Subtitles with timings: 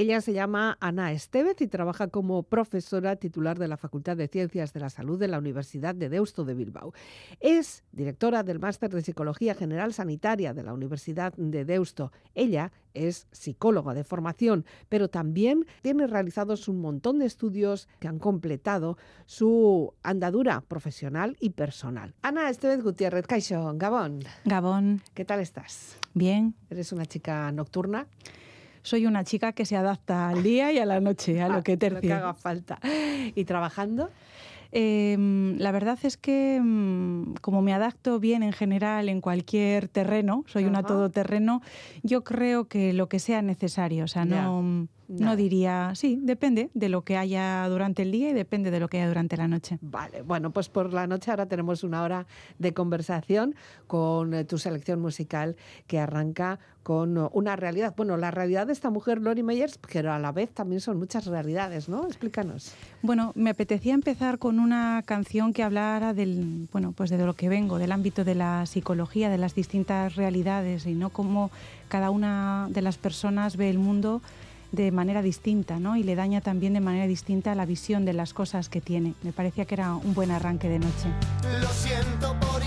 [0.00, 4.72] Ella se llama Ana Estevez y trabaja como profesora titular de la Facultad de Ciencias
[4.72, 6.94] de la Salud de la Universidad de Deusto de Bilbao.
[7.38, 12.12] Es directora del Máster de Psicología General Sanitaria de la Universidad de Deusto.
[12.34, 18.18] Ella es psicóloga de formación, pero también tiene realizados un montón de estudios que han
[18.18, 18.96] completado
[19.26, 22.14] su andadura profesional y personal.
[22.22, 24.20] Ana Estevez Gutiérrez, Caixo, Gabón.
[24.46, 25.02] Gabón.
[25.12, 25.98] ¿Qué tal estás?
[26.14, 26.54] Bien.
[26.70, 28.06] ¿Eres una chica nocturna?
[28.82, 31.76] Soy una chica que se adapta al día y a la noche, a lo que
[31.76, 31.96] tercie.
[31.96, 32.78] Lo que haga falta.
[33.34, 34.10] ¿Y trabajando?
[34.72, 35.16] Eh,
[35.58, 40.64] la verdad es que mm, como me adapto bien en general en cualquier terreno, soy
[40.64, 41.60] una todoterreno,
[42.02, 44.88] yo creo que lo que sea necesario, o sea, no...
[45.18, 48.88] No diría, sí, depende de lo que haya durante el día y depende de lo
[48.88, 49.78] que haya durante la noche.
[49.80, 52.26] Vale, bueno, pues por la noche ahora tenemos una hora
[52.58, 53.54] de conversación
[53.86, 55.56] con eh, tu selección musical
[55.88, 57.94] que arranca con uh, una realidad.
[57.96, 61.26] Bueno, la realidad de esta mujer, Lori Meyers, pero a la vez también son muchas
[61.26, 62.06] realidades, ¿no?
[62.06, 62.72] Explícanos.
[63.02, 67.48] Bueno, me apetecía empezar con una canción que hablara del, bueno, pues de lo que
[67.48, 71.50] vengo, del ámbito de la psicología, de las distintas realidades y no cómo
[71.88, 74.22] cada una de las personas ve el mundo
[74.72, 75.96] de manera distinta, ¿no?
[75.96, 79.14] Y le daña también de manera distinta la visión de las cosas que tiene.
[79.22, 81.08] Me parecía que era un buen arranque de noche.
[81.60, 82.62] Lo siento por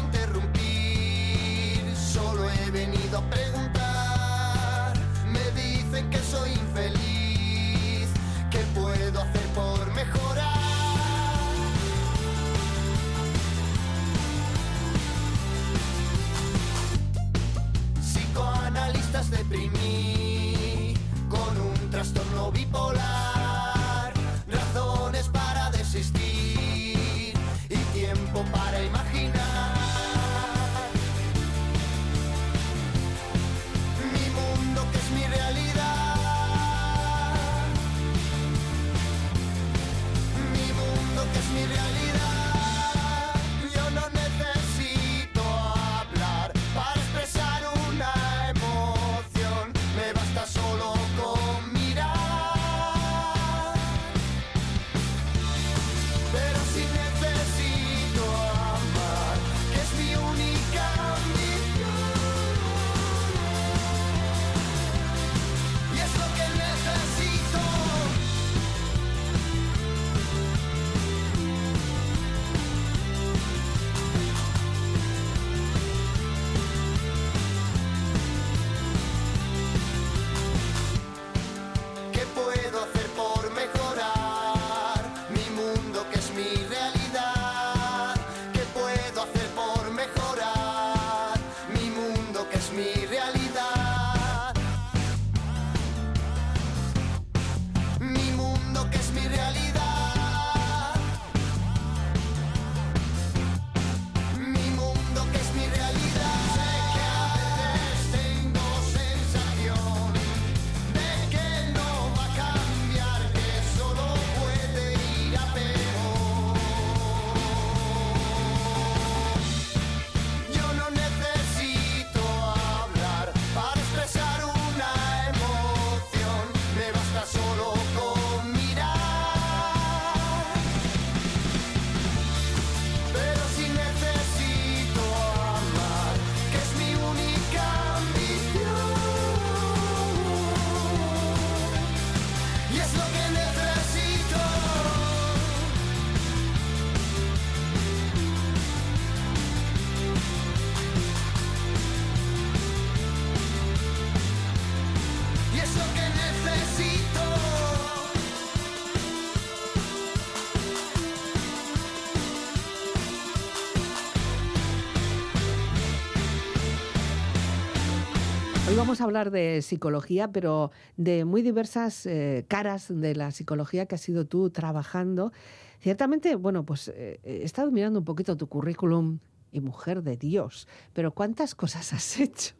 [168.93, 173.95] vamos a hablar de psicología, pero de muy diversas eh, caras de la psicología que
[173.95, 175.31] has sido tú trabajando.
[175.79, 179.17] Ciertamente, bueno, pues eh, he estado mirando un poquito tu currículum
[179.51, 182.53] y mujer de Dios, pero ¿cuántas cosas has hecho?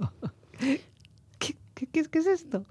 [1.37, 1.55] ¿Qué,
[1.85, 2.65] qué es esto?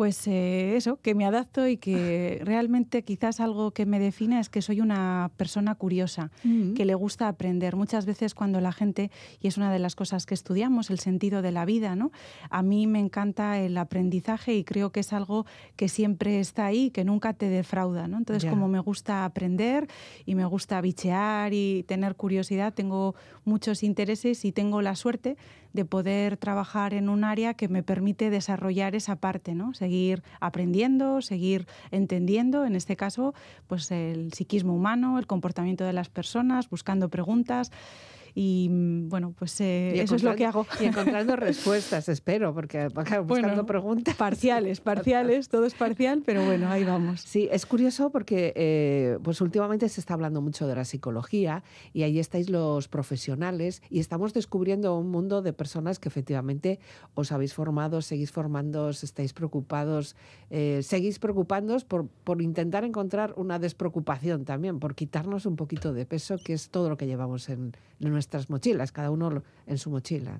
[0.00, 4.48] Pues eh, eso, que me adapto y que realmente quizás algo que me define es
[4.48, 6.72] que soy una persona curiosa, mm.
[6.72, 7.76] que le gusta aprender.
[7.76, 9.10] Muchas veces cuando la gente,
[9.42, 12.12] y es una de las cosas que estudiamos, el sentido de la vida, ¿no?
[12.48, 15.44] A mí me encanta el aprendizaje y creo que es algo
[15.76, 18.16] que siempre está ahí, que nunca te defrauda, ¿no?
[18.16, 19.86] Entonces, como me gusta aprender
[20.24, 23.14] y me gusta bichear y tener curiosidad, tengo
[23.44, 25.36] muchos intereses y tengo la suerte
[25.72, 29.74] de poder trabajar en un área que me permite desarrollar esa parte, ¿no?
[29.74, 33.34] Seguir aprendiendo, seguir entendiendo, en este caso,
[33.66, 37.70] pues el psiquismo humano, el comportamiento de las personas, buscando preguntas.
[38.34, 40.66] Y mm, bueno, pues eh, eso es lo que hago.
[40.80, 44.14] Y encontrando respuestas, espero, porque buscando preguntas.
[44.16, 47.20] Parciales, parciales, todo es parcial, pero bueno, ahí vamos.
[47.20, 51.62] Sí, es curioso porque eh, pues últimamente se está hablando mucho de la psicología
[51.92, 56.80] y ahí estáis los profesionales y estamos descubriendo un mundo de personas que efectivamente
[57.14, 60.16] os habéis formado, seguís formando, estáis preocupados,
[60.50, 66.06] eh, seguís preocupándoos por, por intentar encontrar una despreocupación también, por quitarnos un poquito de
[66.06, 69.88] peso, que es todo lo que llevamos en, en nuestras mochilas, cada uno en su
[69.88, 70.38] mochila.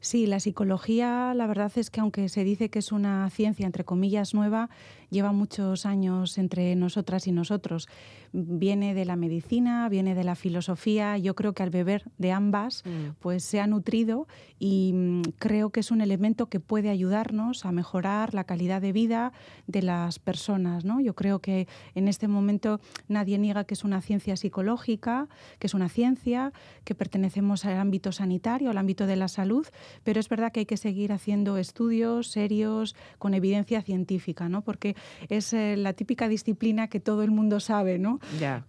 [0.00, 3.84] Sí, la psicología, la verdad es que aunque se dice que es una ciencia, entre
[3.84, 4.68] comillas, nueva,
[5.10, 7.88] lleva muchos años entre nosotras y nosotros.
[8.32, 11.16] Viene de la medicina, viene de la filosofía.
[11.16, 13.14] Yo creo que al beber de ambas, mm.
[13.20, 14.26] pues se ha nutrido
[14.58, 18.92] y mm, creo que es un elemento que puede ayudarnos a mejorar la calidad de
[18.92, 19.32] vida
[19.66, 20.84] de las personas.
[20.84, 21.00] ¿no?
[21.00, 25.28] Yo creo que en este momento nadie niega que es una ciencia psicológica,
[25.58, 26.52] que es una ciencia,
[26.84, 29.66] que pertenecemos al ámbito sanitario, al ámbito de la salud,
[30.04, 34.62] pero es verdad que hay que seguir haciendo estudios serios, con evidencia científica, ¿no?
[34.62, 34.96] porque
[35.28, 38.20] es eh, la típica disciplina que todo el mundo sabe, ¿no?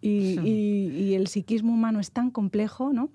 [0.01, 3.09] Y, y, el psiquismo humano es tan complejo, ¿no?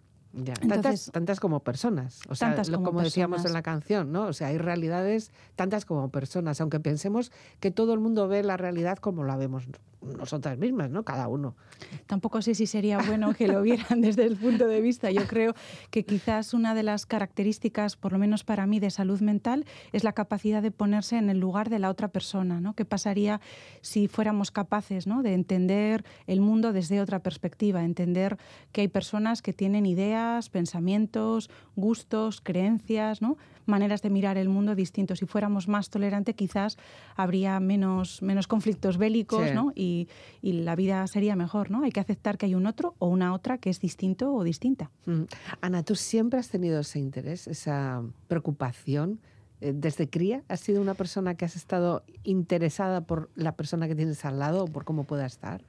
[1.12, 2.20] tantas, como personas.
[2.28, 4.26] O sea, como, decíamos en la canción, ¿no?
[4.26, 7.30] O sea, hay realidades tantas como personas, aunque pensemos
[7.60, 9.64] que todo el mundo ve la realidad como la vemos
[10.04, 11.04] nosotras mismas, ¿no?
[11.04, 11.54] Cada uno.
[12.06, 15.10] Tampoco sé si sería bueno que lo vieran desde el punto de vista.
[15.10, 15.54] Yo creo
[15.90, 20.04] que quizás una de las características, por lo menos para mí, de salud mental es
[20.04, 22.74] la capacidad de ponerse en el lugar de la otra persona, ¿no?
[22.74, 23.40] ¿Qué pasaría
[23.80, 25.22] si fuéramos capaces ¿no?
[25.22, 27.84] de entender el mundo desde otra perspectiva?
[27.84, 28.38] Entender
[28.72, 33.36] que hay personas que tienen ideas, pensamientos, gustos, creencias, ¿no?
[33.66, 35.18] Maneras de mirar el mundo distintos.
[35.18, 36.76] Si fuéramos más tolerantes, quizás
[37.16, 39.72] habría menos, menos conflictos bélicos ¿no?
[39.74, 40.08] y,
[40.42, 41.70] y, la vida sería mejor.
[41.70, 41.84] ¿no?
[41.84, 44.90] Hay que aceptar que hay un otro o una otra que es distinto o distinta.
[45.06, 45.22] Mm.
[45.60, 49.20] Ana, ¿tú siempre has tenido ese interés, esa preocupación?
[49.60, 53.94] Eh, desde cría, ¿has sido una persona que has estado interesada por la persona que
[53.94, 55.64] tienes al lado o por cómo pueda estar?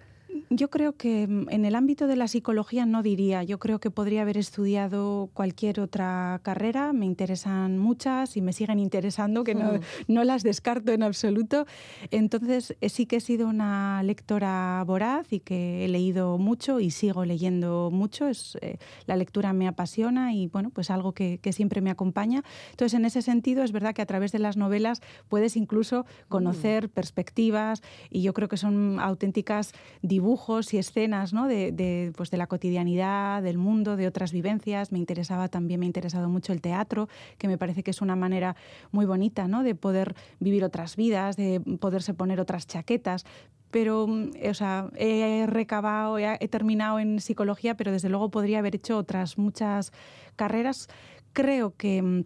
[0.49, 3.43] Yo creo que mm, en el ámbito de la psicología no diría.
[3.43, 6.93] Yo creo que podría haber estudiado cualquier otra carrera.
[6.93, 11.65] Me interesan muchas y me siguen interesando, que no, no las descarto en absoluto.
[12.11, 16.91] Entonces eh, sí que he sido una lectora voraz y que he leído mucho y
[16.91, 18.27] sigo leyendo mucho.
[18.27, 18.77] Es, eh,
[19.07, 22.43] la lectura me apasiona y bueno, pues algo que, que, siempre me acompaña.
[22.71, 26.87] Entonces en ese sentido es verdad que a través de las novelas puedes incluso conocer
[26.87, 26.89] mm.
[26.89, 29.71] perspectivas y yo creo que son auténticas
[30.01, 30.34] dibujos
[30.73, 34.91] y escenas de, pues de la cotidianidad, del mundo, de otras vivencias.
[34.91, 38.15] Me interesaba también, me ha interesado mucho el teatro, que me parece que es una
[38.15, 38.55] manera
[38.91, 43.25] muy bonita de poder vivir otras vidas, de poderse poner otras chaquetas,
[43.71, 48.75] pero mm, o sea, he recabado, he, terminado en psicología, pero desde luego podría haber
[48.75, 49.91] hecho otras muchas
[50.35, 50.87] carreras.
[51.33, 52.23] Creo que mm,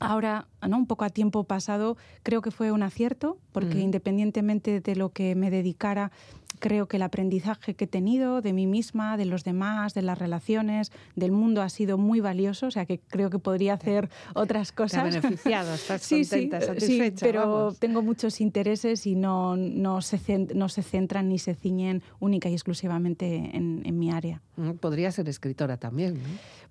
[0.00, 0.76] ahora, ¿no?
[0.76, 5.34] un poco a tiempo pasado, creo que fue un acierto, porque independientemente de lo que
[5.34, 6.12] me dedicara,
[6.58, 10.18] creo que el aprendizaje que he tenido de mí misma, de los demás, de las
[10.18, 14.72] relaciones, del mundo ha sido muy valioso, o sea que creo que podría hacer otras
[14.72, 15.04] cosas.
[15.04, 17.16] Te beneficiado, estás contenta, satisfecha.
[17.16, 20.18] Sí, pero tengo muchos intereses y no, no, se,
[20.54, 24.42] no se centran ni se ciñen única y exclusivamente en, en mi área.
[24.56, 26.28] Mm, podría ser escritora también, ¿no?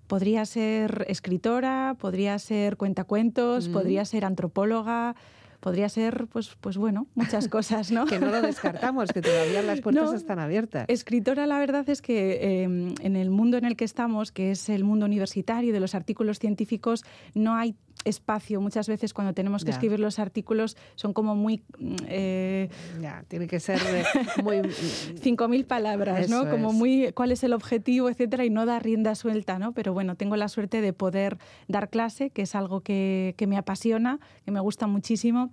[0.08, 3.72] Podría ser escritora, podría ser cuentacuentos, mm.
[3.72, 5.14] podría ser antropóloga,
[5.60, 8.06] podría ser, pues, pues bueno, muchas cosas, ¿no?
[8.06, 10.86] que no lo descartamos, que todavía las puertas están abiertas.
[10.88, 14.68] Escritora, la verdad es que em, en el mundo en el que estamos, que es
[14.68, 17.74] el mundo universitario de los artículos científicos, no hay
[18.04, 18.60] espacio.
[18.60, 21.62] Muchas veces cuando tenemos que escribir los artículos son como muy...
[21.78, 22.68] Mm, eh,
[23.00, 23.80] ya, tiene que ser
[24.42, 24.56] muy...
[24.58, 26.48] 5.000 palabras, ¿no?
[26.48, 29.72] Como muy cuál es el objetivo, etcétera, y no da rienda suelta, ¿no?
[29.72, 33.56] Pero bueno, tengo la suerte de poder dar clase, que es algo que, que me
[33.56, 35.52] apasiona, que me gusta muchísimo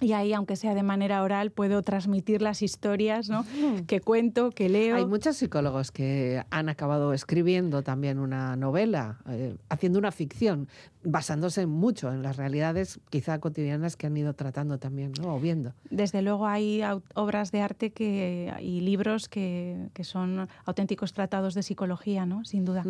[0.00, 3.44] y ahí, aunque sea de manera oral, puedo transmitir las historias ¿no?
[3.86, 4.96] que cuento, que leo.
[4.96, 10.68] Hay muchos psicólogos que han acabado escribiendo también una novela, eh, haciendo una ficción,
[11.10, 15.34] basándose mucho en las realidades quizá cotidianas que han ido tratando también ¿no?
[15.34, 15.72] o viendo.
[15.90, 16.82] Desde luego hay
[17.14, 22.44] obras de arte que, y libros que, que son auténticos tratados de psicología, ¿no?
[22.44, 22.84] sin duda.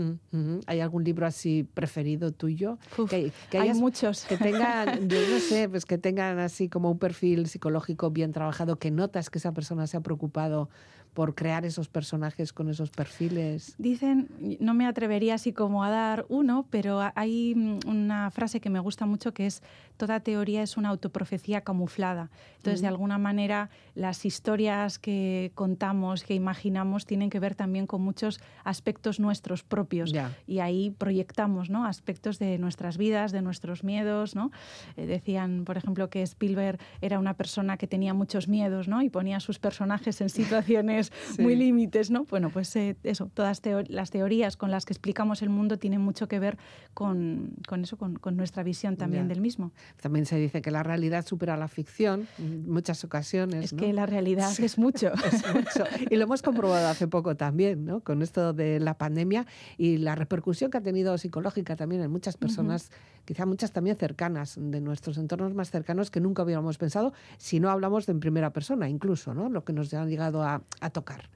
[0.67, 2.79] ¿Hay algún libro así preferido tuyo?
[3.09, 4.25] que, hay muchos.
[4.25, 8.91] Que tengan, no sé, pues que tengan así como un perfil psicológico bien trabajado, que
[8.91, 10.69] notas que esa persona se ha preocupado
[11.15, 13.75] por crear esos personajes con esos perfiles?
[13.79, 14.29] Dicen,
[14.61, 19.07] no me atrevería así como a dar uno, pero hay una frase que me gusta
[19.07, 19.63] mucho que es
[19.99, 22.31] toda teoría es una autoprofecía camuflada.
[22.57, 28.01] Entonces, de alguna manera, las historias que contamos, que imaginamos, tienen que ver también con
[28.03, 30.13] muchos aspectos nuestros propios.
[30.47, 31.85] Y ahí proyectamos ¿no?
[31.85, 34.35] aspectos de nuestras vidas, de nuestros miedos.
[34.35, 34.51] ¿no?
[34.97, 39.03] Eh, decían, por ejemplo, que Spielberg era una persona que tenía muchos miedos ¿no?
[39.03, 42.11] y ponía a sus personajes en situaciones muy límites.
[42.11, 42.25] ¿no?
[42.25, 46.29] Bueno, pues eh, eso, todas las teorías con las que explicamos el mundo tienen mucho
[46.29, 46.57] que ver
[46.95, 49.73] con, con eso, con, con, nuestra visión también del mismo.
[50.01, 53.67] También se dice que la realidad supera la ficción en muchas ocasiones.
[53.67, 55.13] Es que la realidad es mucho.
[55.33, 55.85] es mucho.
[56.11, 58.01] Y lo hemos comprobado hace poco también, ¿no?
[58.01, 62.37] con esto de la pandemia y la repercusión que ha tenido psicológica también en muchas
[62.37, 62.91] personas,
[63.25, 67.71] quizá muchas también cercanas, de nuestros entornos más cercanos que nunca hubiéramos pensado, si no
[67.71, 69.49] hablamos de en primera persona, incluso, ¿no?
[69.49, 71.31] lo que nos ha llegado a, a tocar.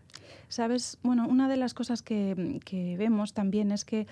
[0.49, 4.07] Sabes, bueno, una de las cosas que, que vemos también es que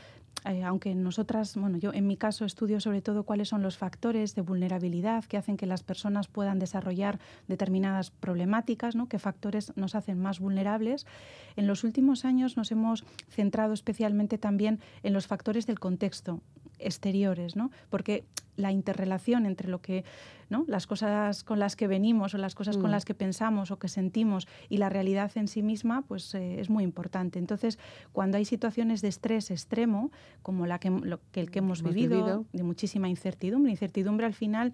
[0.45, 4.35] eh, aunque nosotras, bueno, yo en mi caso estudio sobre todo cuáles son los factores
[4.35, 9.09] de vulnerabilidad que hacen que las personas puedan desarrollar determinadas problemáticas, ¿no?
[9.09, 11.07] qué factores nos hacen más vulnerables.
[11.57, 16.41] En los últimos años nos hemos centrado especialmente también en los factores del contexto
[16.79, 17.71] exteriores, ¿no?
[17.91, 18.25] porque
[18.57, 20.05] la interrelación entre lo que
[20.49, 20.65] ¿no?
[20.67, 22.93] las cosas con las que venimos o las cosas con mm.
[22.93, 26.69] las que pensamos o que sentimos y la realidad en sí misma pues eh, es
[26.69, 27.79] muy importante entonces
[28.13, 30.11] cuando hay situaciones de estrés extremo
[30.43, 34.73] como la que, lo, que el que hemos, vivido, de muchísima incertidumbre incertidumbre al final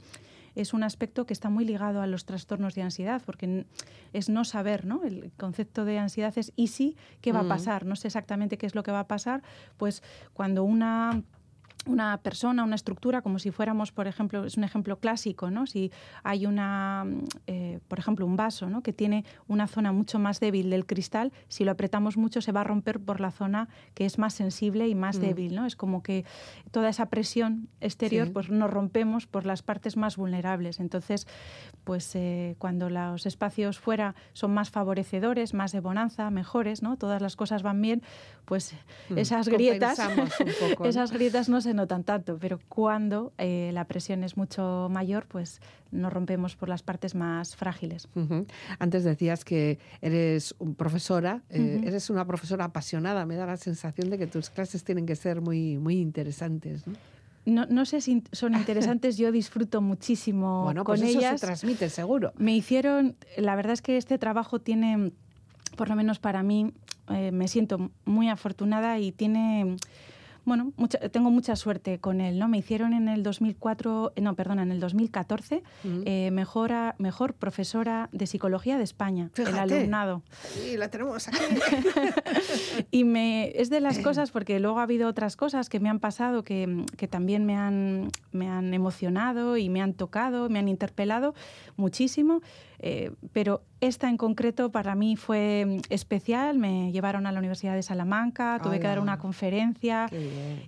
[0.56, 3.66] es un aspecto que está muy ligado a los trastornos de ansiedad, porque
[4.14, 5.04] es no saber, ¿no?
[5.04, 6.96] El concepto de ansiedad es ¿y si?
[7.20, 7.48] ¿Qué va a mm.
[7.48, 7.84] pasar?
[7.84, 9.42] No sé exactamente qué es lo que va a pasar.
[9.76, 10.02] Pues
[10.32, 11.22] cuando una
[11.86, 15.66] una persona, una estructura, como si fuéramos, por ejemplo, es un ejemplo clásico, ¿no?
[15.66, 18.82] Si hay una, mm, eh, por ejemplo, un vaso, ¿no?
[18.82, 22.62] Que tiene una zona mucho más débil del cristal, si lo apretamos mucho se va
[22.62, 25.20] a romper por la zona que es más sensible y más mm.
[25.20, 25.66] débil, ¿no?
[25.66, 26.24] Es como que
[26.70, 30.80] toda esa presión exterior, pues nos rompemos por las partes más vulnerables.
[30.80, 31.26] Entonces,
[31.84, 36.96] pues eh, cuando los espacios fuera son más favorecedores, más de bonanza, mejores, ¿no?
[36.96, 38.02] Todas las cosas van bien,
[38.44, 38.74] pues
[39.08, 39.18] mm.
[39.18, 39.98] esas grietas,
[40.84, 45.60] esas grietas no se notan tanto, pero cuando eh, la presión es mucho mayor, pues
[45.92, 48.08] nos rompemos por las partes más frágiles.
[48.78, 54.18] Antes decías que eres profesora, eh, eres una profesora apasionada, me da la sensación de
[54.18, 56.86] que tus clases tienen que ser muy, muy interesantes.
[56.86, 56.94] ¿no?
[57.46, 62.32] No, sé si son interesantes, yo disfruto muchísimo bueno, pues con eso se transmite, seguro.
[62.36, 65.12] Me hicieron, la verdad es que este trabajo tiene,
[65.76, 66.72] por lo menos para mí,
[67.08, 69.76] eh, me siento muy afortunada y tiene
[70.46, 70.72] bueno,
[71.10, 72.46] tengo mucha suerte con él, ¿no?
[72.46, 78.08] Me hicieron en el 2004, eh, no, perdona, en el 2014, eh, mejor, mejor profesora
[78.12, 80.22] de psicología de España, el alumnado.
[80.54, 81.38] Sí, la tenemos aquí.
[82.92, 85.98] y me, es de las cosas, porque luego ha habido otras cosas que me han
[85.98, 90.68] pasado que, que también me han, me han emocionado y me han tocado, me han
[90.68, 91.34] interpelado
[91.76, 92.40] muchísimo.
[92.78, 96.58] Eh, pero esta en concreto para mí fue mm, especial.
[96.58, 100.08] Me llevaron a la Universidad de Salamanca, tuve que dar una conferencia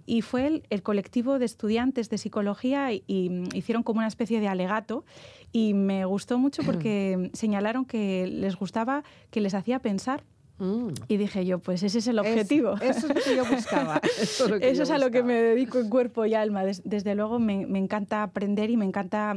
[0.06, 4.48] y fue el, colectivo de estudiantes de psicología y, mm, hicieron como una especie de
[4.48, 5.04] alegato
[5.52, 10.24] y me gustó mucho porque señalaron que les gustaba, que les hacía pensar
[10.58, 10.88] mm.
[11.08, 12.74] Y dije yo, pues ese es el objetivo.
[12.80, 14.00] eso es lo que yo buscaba.
[14.20, 16.64] Eso es, a lo que me dedico en cuerpo y alma.
[16.64, 19.36] desde luego me, me, encanta aprender y me encanta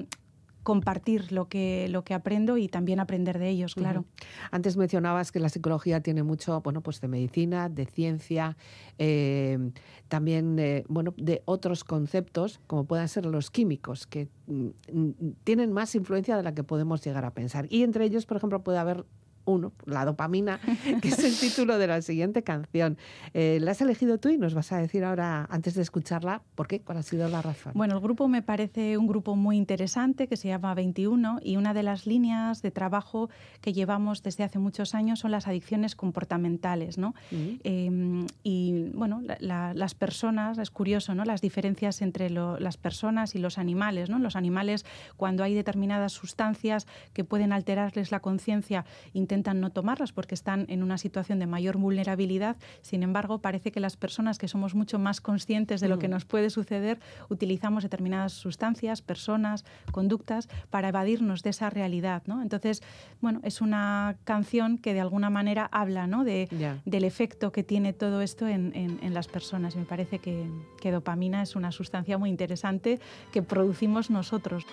[0.64, 4.06] compartir lo que, lo que aprendo y también aprender de ellos, claro.
[4.52, 8.58] Antes mencionabas que la psicología tiene mucho, bueno, pues de medicina, de ciencia,
[8.98, 9.72] eh,
[10.08, 15.10] también, eh, bueno, de otros conceptos, como puedan ser los químicos, que mm,
[15.44, 17.66] tienen más influencia de la que podemos llegar a pensar.
[17.70, 19.06] Y entre ellos, por ejemplo, puede haber
[19.46, 20.60] uno, la dopamina,
[21.02, 22.98] que es el título de la siguiente canción.
[23.34, 26.68] Eh, la has elegido tú y nos vas a decir ahora, antes de escucharla, por
[26.68, 27.74] qué, cuál ha sido la razón.
[27.76, 31.74] Bueno, el grupo me parece un grupo muy interesante que se llama 21 y una
[31.74, 33.30] de las líneas de trabajo
[33.62, 37.14] que llevamos desde hace muchos años son las adicciones comportamentales, ¿no?
[37.32, 41.26] Em, y bueno, las personas, es curioso, ¿no?
[41.26, 44.20] Las diferencias entre las personas y los animales, ¿no?
[44.20, 44.86] Los animales,
[45.18, 48.86] cuando hay determinadas sustancias que pueden alterarles la conciencia,
[49.32, 52.58] intentan no tomarlas porque están en una situación de mayor vulnerabilidad.
[52.82, 56.12] Sin embargo, parece que las personas que somos mucho más conscientes de lo que mm.
[56.12, 62.24] nos puede suceder utilizamos determinadas sustancias, personas, conductas para evadirnos de esa realidad.
[62.26, 62.42] ¿no?
[62.42, 62.84] Entonces,
[63.22, 66.26] bueno, es una canción que de alguna manera habla ¿no?
[66.26, 66.50] de,
[66.84, 69.78] del efecto que tiene todo esto en, en, las personas.
[69.78, 70.46] Me parece que,
[70.82, 73.00] que dopamina es una sustancia muy interesante
[73.32, 74.66] que producimos nosotros.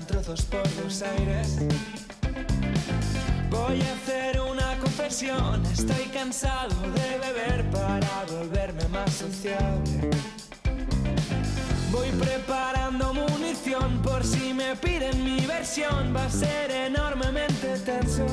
[0.00, 1.58] Saltan trozos por los aires.
[3.50, 10.10] Voy a hacer una confesión, estoy cansado de beber para volverme más sociable.
[11.90, 18.26] Voy preparando munición por si me piden mi versión, va a ser enormemente tenso.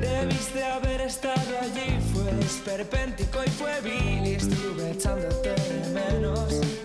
[0.00, 6.75] Debiste haber estado allí, fue esperpéntico y fue vil y estuve echándote de menos.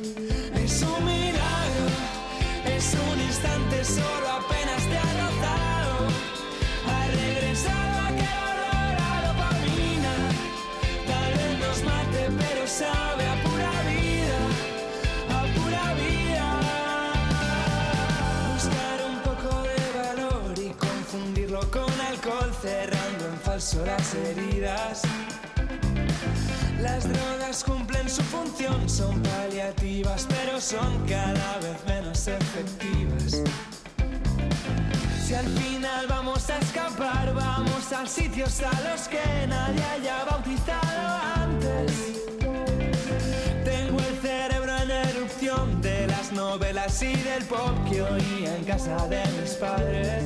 [3.84, 5.96] Solo apenas te ha rozado.
[6.92, 10.16] Ha regresado aquel olor a dopamina,
[11.08, 14.40] tal vez nos mate pero sabe a pura vida,
[15.38, 16.48] a pura vida.
[18.54, 25.01] Buscar un poco de valor y confundirlo con alcohol, cerrando en falso las heridas.
[26.82, 33.44] Las drogas cumplen su función, son paliativas, pero son cada vez menos efectivas.
[35.24, 41.22] Si al final vamos a escapar, vamos a sitios a los que nadie haya bautizado
[41.36, 42.24] antes.
[43.64, 49.08] Tengo el cerebro en erupción de las novelas y del pop que oía en casa
[49.08, 50.24] de mis padres.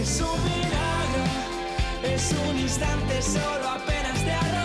[0.00, 1.24] Es un milagro,
[2.04, 4.55] es un instante solo apenas te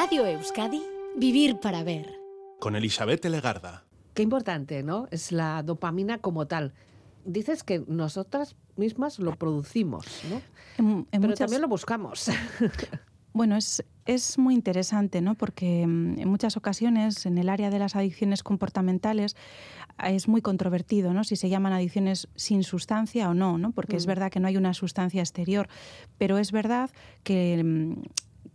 [0.00, 0.80] Radio Euskadi,
[1.16, 2.06] Vivir para Ver.
[2.60, 3.82] Con Elizabeth Legarda.
[4.14, 5.08] Qué importante, ¿no?
[5.10, 6.72] Es la dopamina como tal.
[7.24, 10.40] Dices que nosotras mismas lo producimos, ¿no?
[10.78, 12.30] En- en Pero muchas- también lo buscamos.
[13.34, 15.34] Bueno, es, es muy interesante, ¿no?
[15.36, 19.36] Porque mm, en muchas ocasiones en el área de las adicciones comportamentales
[20.02, 21.22] es muy controvertido, ¿no?
[21.22, 23.70] Si se llaman adicciones sin sustancia o no, ¿no?
[23.72, 24.08] Porque es Mm.
[24.08, 25.68] verdad que no hay una sustancia exterior,
[26.16, 26.90] pero es verdad
[27.22, 28.02] que mm,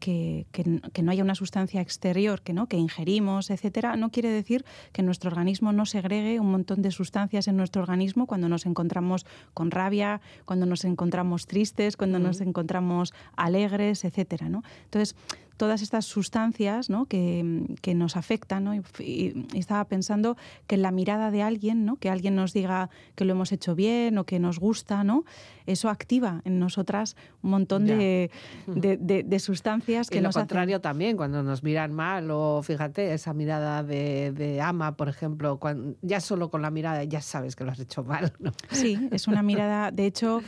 [0.03, 4.09] que, que n- que no haya una sustancia exterior que no que ingerimos, etcétera, no
[4.09, 8.49] quiere decir que nuestro organismo no segregue un montón de sustancias en nuestro organismo cuando
[8.49, 14.61] nos encontramos con rabia, cuando nos encontramos tristes, cuando nos encontramos alegres, etcétera, ¿no?
[14.85, 15.15] Entonces,
[15.57, 17.05] todas estas sustancias ¿no?
[17.05, 18.73] que, que nos afectan, ¿no?
[18.75, 20.35] y, y- y estaba pensando
[20.67, 21.95] que la mirada de alguien, ¿no?
[21.97, 25.25] que alguien nos diga que lo hemos hecho bien o que nos gusta, ¿no?
[25.65, 28.31] eso activa en nosotras un montón de,
[28.67, 32.29] de- de- de sustancias que y lo nos hacen- contrario también, cuando nos miran mal
[32.31, 35.59] o fíjate, esa mirada de, ama, por ejemplo,
[36.01, 38.33] ya solo con la mirada ya sabes que lo has hecho mal.
[38.39, 38.51] ¿no?
[38.71, 40.41] Sí, es una mirada, de hecho,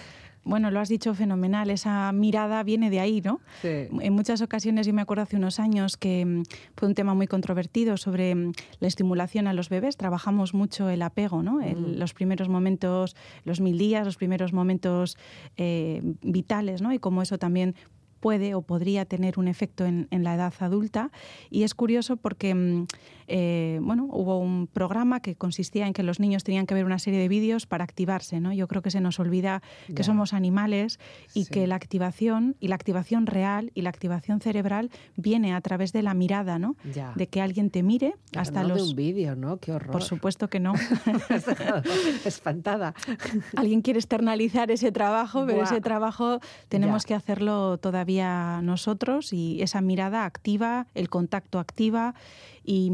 [0.46, 3.42] bueno, lo has dicho fenomenal, esa mirada viene de ahí, ¿no?
[3.62, 3.88] Sí.
[4.00, 6.44] En muchas ocasiones, yo me acuerdo hace unos años que mm,
[6.78, 9.98] fue un tema muy controvertido sobre mm, la estimulación a los bebés.
[9.98, 11.62] Trabajamos mucho el apego, ¿no?
[11.62, 12.00] El- Mm.
[12.00, 15.18] los primeros momentos, los mil días, los primeros momentos
[15.58, 16.94] eh, vitales, ¿no?
[16.94, 17.76] Y cómo eso también
[18.26, 21.12] puede o podría tener un efecto en, la edad adulta.
[21.52, 22.88] Y es curioso porque mm,
[23.28, 26.98] eh, bueno, hubo un programa que consistía en que los niños tenían que ver una
[26.98, 28.40] serie de vídeos para activarse.
[28.40, 28.52] ¿no?
[28.52, 29.62] Yo creo que se nos olvida
[29.96, 31.00] que somos animales
[31.36, 35.94] y que la activación y la activación real y la activación cerebral viene a través
[35.94, 36.76] de la mirada, ¿no?
[37.16, 38.78] De que alguien te mire hasta no los.
[38.78, 39.58] De un vídeo, ¿no?
[39.58, 39.92] Qué horror.
[39.92, 40.74] Por supuesto que no.
[42.26, 42.96] espantada.
[43.56, 48.14] Alguien quiere externalizar ese trabajo, pero ese trabajo tenemos que hacerlo todavía
[48.62, 52.15] nosotros y esa mirada activa, el contacto activa
[52.63, 52.91] y,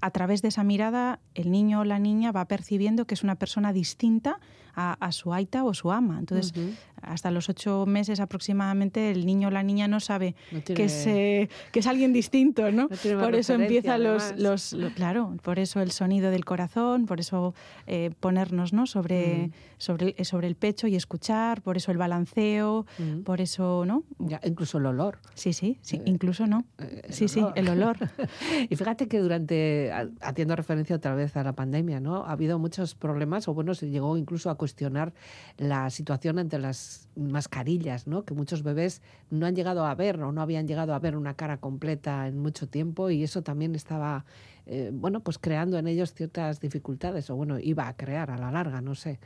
[0.00, 3.36] a través de esa mirada el niño o la niña va percibiendo que es una
[3.36, 4.38] persona distinta
[4.74, 6.18] a, su aita o su ama.
[6.18, 6.54] Entonces,
[7.02, 10.34] hasta los ocho meses aproximadamente, el niño o la niña no sabe
[10.64, 12.88] que, es, eh, que es alguien distinto, ¿no?
[12.88, 17.54] por eso empiezan los, los, Claro, por eso el sonido del corazón, por eso
[17.86, 18.86] eh, ponernos ¿no?
[18.86, 22.86] sobre, sobre, eh, sobre el pecho y escuchar, por eso el balanceo,
[23.24, 24.04] por eso, ¿no?
[24.18, 25.18] Ya, incluso el olor.
[25.34, 26.64] Sí, sí, sí incluso no.
[27.08, 27.96] sí, sí, el olor.
[28.68, 32.24] y fíjate que durante, haciendo referencia otra vez a la pandemia, ¿no?
[32.24, 35.12] Ha habido muchos problemas, o bueno, se llegó incluso a cuestionar
[35.56, 36.78] la situación ante las
[37.16, 38.24] mascarillas, ¿no?
[38.24, 41.34] Que muchos bebés no han llegado a ver o no habían llegado a ver una
[41.34, 44.24] cara completa en mucho tiempo y eso también estaba,
[44.66, 48.50] eh, bueno, pues creando en ellos ciertas dificultades, o bueno, iba a crear a la
[48.50, 49.18] larga, no sé.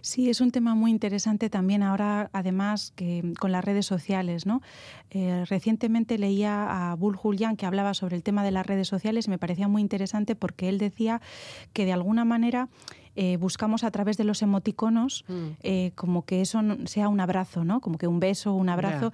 [0.00, 4.46] Sí, es un tema muy interesante también ahora, además, que con las redes sociales.
[4.46, 4.60] ¿no?
[5.10, 9.26] Eh, recientemente leía a Bull Julian que hablaba sobre el tema de las redes sociales
[9.26, 11.20] y me parecía muy interesante porque él decía
[11.72, 12.68] que de alguna manera
[13.16, 15.48] eh, buscamos a través de los emoticonos mm.
[15.62, 17.80] eh, como que eso sea un abrazo, ¿no?
[17.80, 19.12] Como que un beso, un abrazo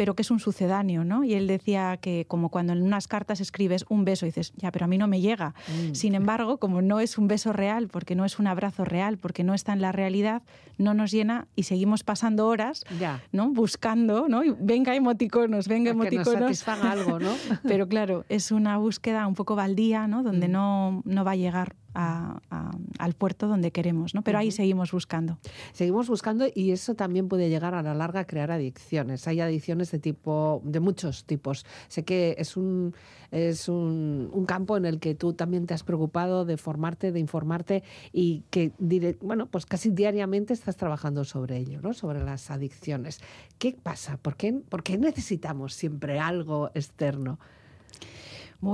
[0.00, 1.24] pero que es un sucedáneo, ¿no?
[1.24, 4.72] Y él decía que como cuando en unas cartas escribes un beso y dices, ya,
[4.72, 5.54] pero a mí no me llega.
[5.68, 5.94] Mm.
[5.94, 9.44] Sin embargo, como no es un beso real, porque no es un abrazo real, porque
[9.44, 10.40] no está en la realidad,
[10.78, 12.82] no nos llena y seguimos pasando horas,
[13.30, 13.50] ¿no?
[13.50, 14.42] Buscando, ¿no?
[14.42, 16.64] Y venga emoticonos, venga emoticonos.
[16.64, 17.34] Que nos algo, ¿no?
[17.64, 20.22] pero claro, es una búsqueda un poco baldía, ¿no?
[20.22, 20.52] Donde mm.
[20.52, 24.22] no, no va a llegar al puerto donde queremos, ¿no?
[24.22, 25.38] Pero ahí seguimos buscando.
[25.72, 29.26] Seguimos buscando y eso también puede llegar a la larga a crear adicciones.
[29.26, 31.66] Hay adicciones de tipo, de muchos tipos.
[31.88, 32.94] Sé que es un
[33.30, 37.84] es un, campo en el que tú también te has preocupado de formarte, de informarte
[38.12, 38.72] y que
[39.20, 41.92] bueno, pues casi diariamente estás trabajando sobre ello, ¿no?
[41.92, 43.20] Sobre las adicciones.
[43.58, 44.16] ¿Qué pasa?
[44.16, 47.38] ¿Por qué, por qué necesitamos siempre algo externo?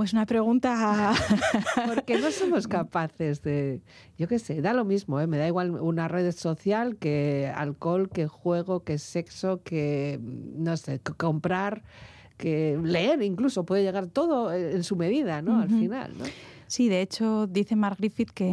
[0.03, 1.13] Es una pregunta.
[1.87, 3.81] Porque no somos capaces de.
[4.17, 5.27] Yo qué sé, da lo mismo, ¿eh?
[5.27, 10.19] me da igual una red social que alcohol, que juego, que sexo, que.
[10.21, 11.83] No sé, comprar,
[12.37, 15.61] que leer incluso, puede llegar todo en su medida, ¿no?
[15.61, 16.25] Al final, ¿no?
[16.67, 18.51] Sí, de hecho, dice Mark Griffith que,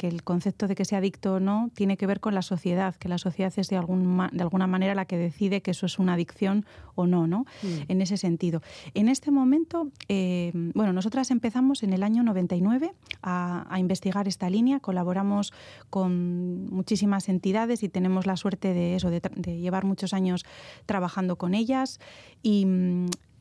[0.00, 3.08] el concepto de que sea adicto o no tiene que ver con la sociedad, que
[3.08, 6.14] la sociedad es de, algún, de alguna manera la que decide que eso es una
[6.14, 7.46] adicción o no, ¿no?
[7.62, 7.66] Mm.
[7.88, 8.62] En ese sentido.
[8.92, 14.80] En este momento, eh, bueno, nosotras empezamos en el año 99 a, investigar esta línea,
[14.80, 15.52] colaboramos
[15.90, 20.44] con muchísimas entidades y tenemos la suerte de eso, de, de llevar muchos años
[20.86, 21.98] trabajando con ellas
[22.42, 22.66] y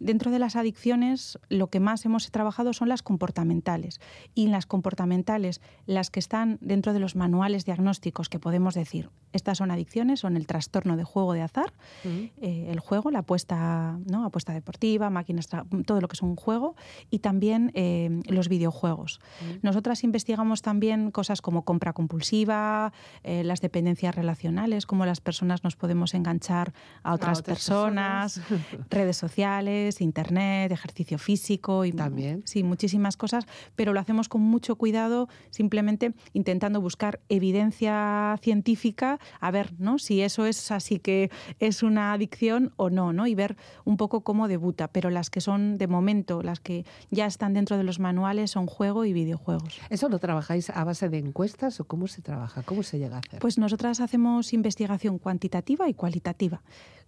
[0.03, 4.01] Dentro de las adicciones, lo que más hemos trabajado son las comportamentales.
[4.35, 9.11] Y en las comportamentales, las que están dentro de los manuales diagnósticos que podemos decir,
[9.31, 11.71] estas son adicciones, son el trastorno de juego de azar,
[12.03, 14.25] eh, el juego, la apuesta, ¿no?
[14.25, 15.47] apuesta deportiva, máquinas,
[15.85, 16.75] todo lo que es un juego,
[17.09, 19.21] y también eh, los videojuegos.
[19.61, 22.91] Nosotras investigamos también cosas como compra compulsiva,
[23.23, 28.41] eh, las dependencias relacionales, cómo las personas nos podemos enganchar a otras, personas,
[28.89, 32.43] redes sociales internet, ejercicio físico y también.
[32.45, 39.51] Sí, muchísimas cosas, pero lo hacemos con mucho cuidado, simplemente intentando buscar evidencia científica, a
[39.51, 39.99] ver, ¿no?
[39.99, 41.29] Si eso es así que
[41.60, 43.27] es una adicción o no, ¿no?
[43.27, 47.25] Y ver un poco cómo debuta, pero las que son de momento, las que ya
[47.25, 49.79] están dentro de los manuales son juego y videojuegos.
[49.89, 52.63] ¿Eso lo trabajáis a base de encuestas o cómo se trabaja?
[52.63, 53.39] ¿Cómo se llega a hacer?
[53.39, 56.62] Pues nosotras hacemos investigación cuantitativa y cualitativa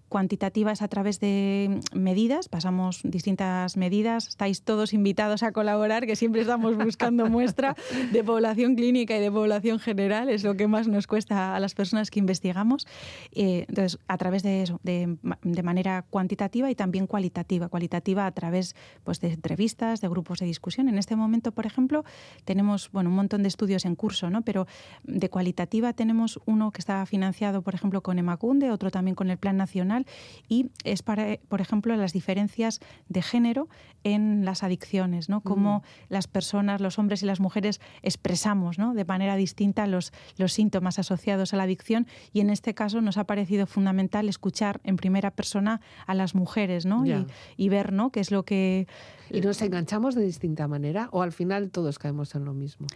[0.09, 6.15] cuantitativa es a través de medidas, pasamos distintas medidas, estáis todos invitados a colaborar, que
[6.15, 7.75] siempre estamos buscando muestra
[8.11, 11.73] de población clínica y de población general, es lo que más nos cuesta a las
[11.73, 12.87] personas que investigamos.
[13.31, 15.17] Eh, entonces, a través de eso, de,
[15.63, 20.89] manera cuantitativa y también cualitativa, cualitativa a través pues, de entrevistas, de grupos de discusión.
[20.89, 22.03] En este momento, por ejemplo,
[22.43, 24.43] tenemos bueno, un montón de estudios en curso, ¿no?
[24.43, 24.67] pero
[25.03, 29.37] de cualitativa tenemos uno que está financiado, por ejemplo, con Emacunde, otro también con el
[29.37, 30.05] Plan Nacional, emocional
[30.47, 32.79] y es para, por ejemplo, las diferencias
[33.09, 33.67] de género
[34.03, 35.41] en las adicciones, ¿no?
[35.41, 36.13] Cómo Mm.
[36.13, 38.93] las personas, los hombres y las mujeres expresamos, ¿no?
[38.93, 43.17] De manera distinta los, los síntomas asociados a la adicción y en este caso nos
[43.17, 47.05] ha parecido fundamental escuchar en primera persona a las mujeres, ¿no?
[47.05, 47.25] Y,
[47.57, 48.11] y ver, ¿no?
[48.11, 48.87] Qué es lo que
[49.31, 52.87] ¿Y nos enganchamos de distinta manera o al final todos caemos en lo mismo?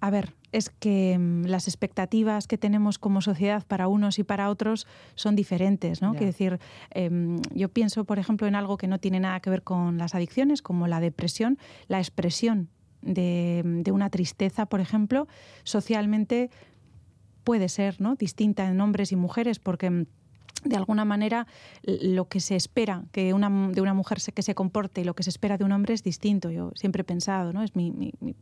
[0.00, 4.50] A ver, es que mm, las expectativas que tenemos como sociedad para unos y para
[4.50, 6.12] otros son diferentes, ¿no?
[6.12, 6.58] Quiero decir,
[6.90, 10.14] em, yo pienso, por ejemplo, en algo que no tiene nada que ver con las
[10.14, 12.68] adicciones, como la depresión, la expresión
[13.02, 15.28] de, de una tristeza, por ejemplo,
[15.64, 16.50] socialmente
[17.44, 18.16] puede ser ¿no?
[18.16, 20.06] distinta en hombres y mujeres, porque mm,
[20.68, 21.46] de alguna manera
[21.82, 25.14] lo que se espera que una, de una mujer se, que se comporte y lo
[25.14, 26.50] que se espera de un hombre es distinto.
[26.50, 27.62] Yo siempre he pensado, ¿no?
[27.62, 28.34] Es mi, mi- mi-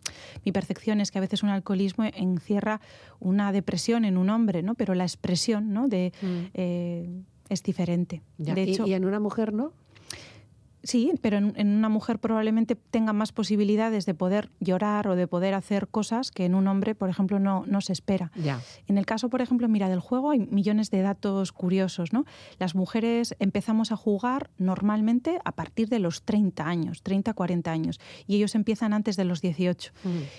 [0.52, 2.80] percepción es que a veces un alcoholismo encierra
[3.20, 4.74] una depresión en un hombre, ¿no?
[4.74, 5.88] Pero la expresión ¿no?
[5.88, 6.12] de,
[6.54, 7.08] eh,
[7.48, 8.22] es diferente.
[8.38, 8.54] Ya.
[8.54, 9.72] De ¿Y- hecho, ¿Y, en una mujer no?
[10.84, 15.26] Sí, pero en, en una mujer probablemente tenga más posibilidades de poder llorar o de
[15.26, 18.30] poder hacer cosas que en un hombre, por ejemplo, no, no se espera.
[18.36, 18.60] Ya.
[18.86, 22.24] En el caso, por ejemplo, mira, del juego hay millones de datos curiosos, ¿no?
[22.58, 28.00] Las mujeres empezamos a jugar normalmente a partir de los 30 años, 30, 40 años,
[28.26, 29.92] y ellos empiezan antes de los 18.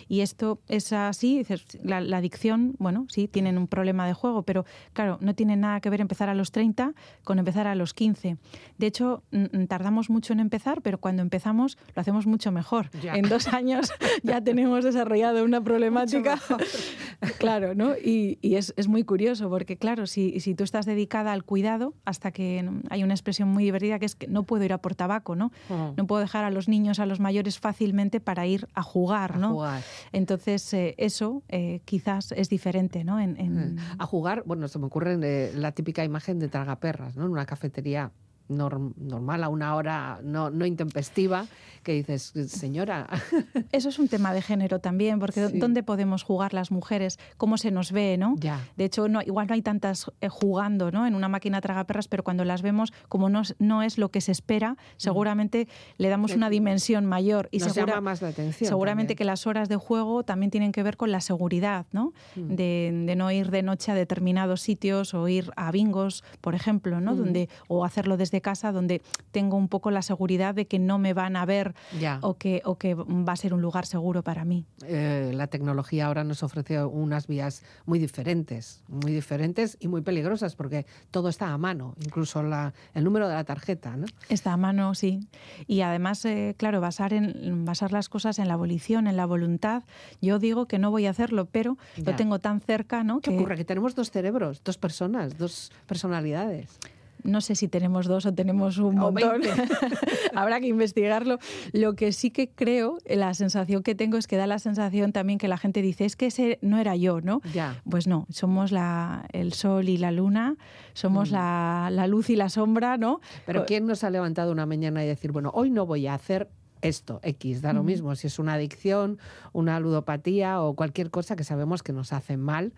[0.08, 1.44] Y esto es así,
[1.84, 5.80] la, la adicción, bueno, sí, tienen un problema de juego, pero claro, no tiene nada
[5.82, 8.38] que ver empezar a los 30 con empezar a los 15.
[8.78, 12.90] De hecho, mm, mm, tardamos mucho en empezar, pero cuando empezamos lo hacemos mucho mejor.
[13.02, 13.16] Ya.
[13.16, 13.92] En dos años
[14.24, 16.40] ya tenemos desarrollado una problemática.
[17.40, 17.96] claro, ¿no?
[17.98, 21.94] Y, y es, es muy curioso porque, claro, si, si tú estás dedicada al cuidado,
[22.06, 24.96] hasta que hay una expresión muy divertida que es que no puedo ir a por
[24.96, 25.52] tabaco, ¿no?
[25.70, 29.38] No puedo dejar a los niños, a los mayores fácilmente para ir a jugar, A
[29.38, 29.52] ¿no?
[29.54, 29.82] jugar.
[30.12, 33.20] Entonces, eh, eso eh, quizás es diferente, ¿no?
[33.20, 37.26] En, en- A jugar, bueno, se me ocurre eh, la típica imagen de tragaperras, ¿no?
[37.26, 38.12] En una cafetería
[38.50, 41.46] norm- normal a una hora no, no intempestiva,
[41.84, 43.08] que dices, señora,
[43.72, 45.60] Eso es un tema de género también, porque Sí.
[45.60, 47.20] ¿dónde podemos jugar las mujeres?
[47.38, 48.36] ¿Cómo se nos ve, no?
[48.40, 48.60] ya.
[48.76, 51.06] De hecho, no, igual no hay tantas eh, jugando ¿no?
[51.06, 54.32] en una máquina tragaperras, pero cuando las vemos, como no, no es lo que se
[54.32, 57.50] espera, seguramente le damos una dimensión mayor.
[57.52, 58.68] Y Nos segura- llama más la atención.
[58.68, 59.18] seguramente también.
[59.18, 62.14] que las horas de juego también tienen que ver con la seguridad, ¿no?
[62.36, 62.56] Mm.
[62.56, 67.00] De, de no ir de noche a determinados sitios o ir a bingos, por ejemplo,
[67.00, 67.14] ¿no?
[67.14, 67.18] Mm.
[67.18, 71.14] Donde, o hacerlo desde casa, donde tengo un poco la seguridad de que no me
[71.14, 72.20] van a ver Ya.
[72.22, 74.66] o que, o que va a ser un lugar seguro para mí.
[74.86, 80.56] Eh, la tecnología ahora nos ofrece unas vías muy diferentes, muy diferentes y muy peligrosas,
[80.56, 84.06] porque todo está a mano, incluso la, el número de la tarjeta, ¿no?
[84.30, 85.20] Está a mano, sí.
[85.68, 89.84] Y además, eh, claro, basar, en, basar las cosas en la volición, en la voluntad.
[90.22, 92.12] Yo digo que no voy a hacerlo, pero Ya.
[92.12, 93.20] lo tengo tan cerca, ¿no?
[93.20, 93.56] ¿Qué que ocurre?
[93.58, 96.78] Que tenemos dos cerebros, dos personas, dos personalidades.
[97.26, 99.42] No sé si tenemos dos o tenemos un O montón.
[99.42, 99.50] 20.
[100.36, 101.40] Habrá que investigarlo.
[101.74, 105.40] Lo que sí que creo, la sensación que tengo es que da la sensación también
[105.40, 107.42] que la gente dice, es que ese no era yo, ¿no?
[107.54, 107.82] Ya.
[107.90, 110.56] Pues no, somos la, el sol y la luna,
[110.94, 113.20] somos la, la luz y la sombra, ¿no?
[113.46, 116.50] Pero ¿quién nos ha levantado una mañana y decir, bueno, hoy no voy a hacer
[116.82, 119.18] esto, X, da lo mismo, si es una adicción,
[119.54, 122.74] una ludopatía o cualquier cosa que sabemos que nos hace mal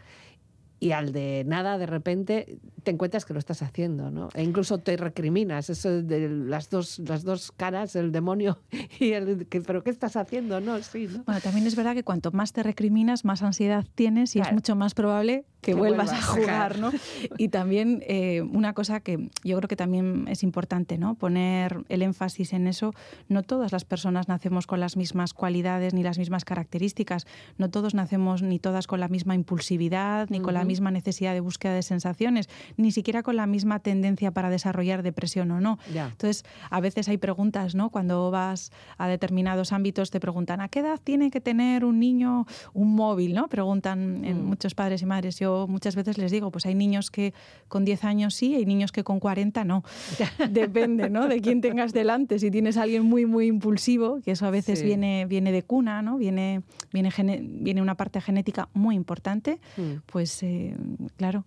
[0.80, 4.30] y al de nada de repente te encuentras que lo estás haciendo, ¿no?
[4.34, 8.60] E incluso te recriminas, eso de las dos, las dos caras, el demonio
[9.00, 10.62] y el que, pero ¿qué estás haciendo?
[10.62, 11.24] No, sí, ¿no?
[11.24, 14.76] Bueno, también es verdad que cuanto más te recriminas, más ansiedad tienes y es mucho
[14.76, 16.80] más probable que, Que vuelvas, vuelvas, a jugar.
[16.80, 16.92] ¿no?
[17.38, 21.16] Y también eh, una cosa que yo creo que también es importante, ¿no?
[21.16, 22.94] Poner el énfasis en eso.
[23.28, 27.28] No todas las personas nacemos con las mismas cualidades ni las mismas características.
[27.58, 31.42] No todos nacemos ni todas con la misma impulsividad, ni con la misma necesidad de
[31.42, 35.80] búsqueda de sensaciones, ni siquiera con la misma tendencia para desarrollar depresión o no.
[35.94, 36.08] Ya.
[36.08, 37.90] Entonces, a veces hay preguntas, ¿no?
[37.90, 42.46] Cuando vas a determinados ámbitos te preguntan, ¿a qué edad tiene que tener un niño
[42.74, 43.50] un móvil, ¿no?
[43.50, 44.46] Preguntan en Mm.
[44.48, 45.40] muchos padres y madres.
[45.40, 47.34] Yo muchas veces les digo, pues hay niños que
[47.70, 49.84] con 10 años sí, hay niños que con 40 no.
[50.52, 51.28] Depende, ¿no?
[51.28, 52.38] De quién tengas delante.
[52.38, 54.86] Si tienes a alguien muy, muy impulsivo, que eso a veces Sí.
[54.86, 56.18] viene, viene de cuna, ¿no?
[56.18, 56.62] Viene,
[56.94, 57.10] viene,
[57.42, 60.02] viene una parte genética muy importante, Mm.
[60.06, 60.76] pues eh,
[61.16, 61.46] claro,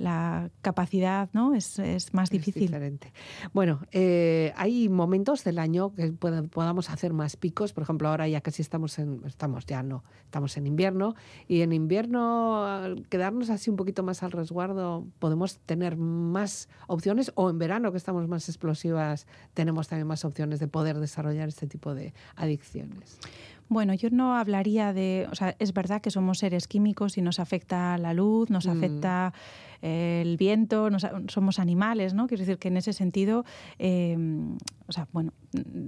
[0.00, 1.54] la capacidad, ¿no?
[1.54, 2.62] Es, es más Es difícil.
[2.62, 3.12] diferente.
[3.52, 7.72] Bueno, eh, hay momentos del año que podamos hacer más picos.
[7.72, 11.14] Por ejemplo, ahora ya casi estamos en, estamos ya no, estamos en invierno
[11.46, 17.30] y en invierno al quedarnos así un poquito más al resguardo podemos tener más opciones
[17.34, 21.66] o en verano que estamos más explosivas tenemos también más opciones de poder desarrollar este
[21.66, 23.18] tipo de adicciones.
[23.68, 27.38] Bueno, yo no hablaría de, o sea, es verdad que somos seres químicos y nos
[27.38, 28.70] afecta la luz, nos Mm.
[28.70, 29.32] afecta
[29.82, 32.26] el viento, nos- somos animales, ¿no?
[32.26, 33.44] Quiero decir que en ese sentido,
[33.78, 34.16] eh,
[34.86, 35.32] o sea, bueno,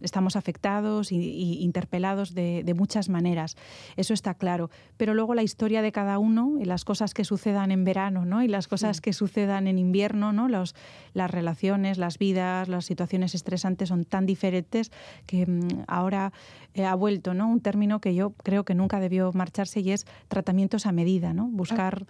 [0.03, 3.57] estamos afectados y, y interpelados de, de muchas maneras.
[3.97, 4.71] Eso está claro.
[4.97, 8.43] Pero luego la historia de cada uno y las cosas que sucedan en verano, ¿no?
[8.43, 10.49] Y las cosas que sucedan en invierno, ¿no?
[10.49, 10.75] Los,
[11.15, 14.91] las relaciones, las vidas, las situaciones estresantes son tan diferentes
[15.27, 16.33] que mm, ahora
[16.75, 17.49] eh, ha vuelto, ¿no?
[17.49, 21.49] Un término que yo creo que nunca debió marcharse y es tratamientos a medida, ¿no?
[21.49, 22.07] Buscar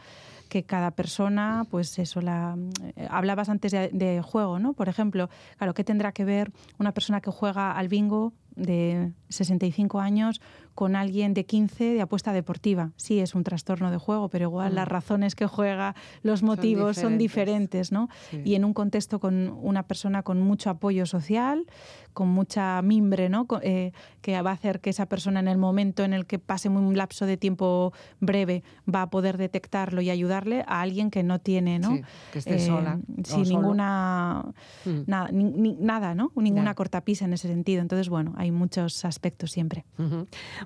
[0.52, 2.58] que cada persona, pues eso, la,
[2.96, 4.74] eh, hablabas antes de, de juego, ¿no?
[4.74, 9.98] Por ejemplo, claro, ¿qué tendrá que ver una persona que juega al bingo de 65
[9.98, 10.42] años
[10.74, 12.90] con alguien de 15 de apuesta deportiva?
[12.96, 14.74] Sí, es un trastorno de juego, pero igual Mm.
[14.74, 17.88] las razones que juega, los motivos son diferentes.
[17.88, 18.08] diferentes, ¿no?
[18.30, 18.42] Sí.
[18.44, 21.64] Y en un contexto con una persona con mucho apoyo social,
[22.12, 23.46] con mucha mimbre, ¿no?
[23.62, 26.68] Eh, que va a hacer que esa persona en el momento en el que pase
[26.68, 31.38] un lapso de tiempo breve va a poder detectarlo y ayudarle a alguien que no
[31.40, 31.96] tiene, ¿no?
[31.96, 32.98] Sí, que esté Eh, sola.
[33.24, 33.60] sin solo.
[33.60, 34.44] ninguna
[34.84, 35.00] Mm.
[35.06, 36.32] nada, ni- nada, ¿no?
[36.36, 37.80] Ninguna cortapisa en ese sentido.
[37.82, 39.84] Entonces, bueno, hay muchos aspectos siempre.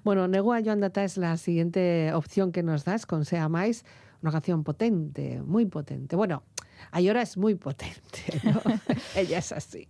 [0.05, 3.85] Bueno, Negua Joan Data es la siguiente opción que nos das con Sea Mais,
[4.23, 6.17] una canción potente, muy potente.
[6.17, 6.43] Bueno,
[6.93, 8.61] Ayora es muy potente, ¿no?
[9.17, 9.87] Ella es así.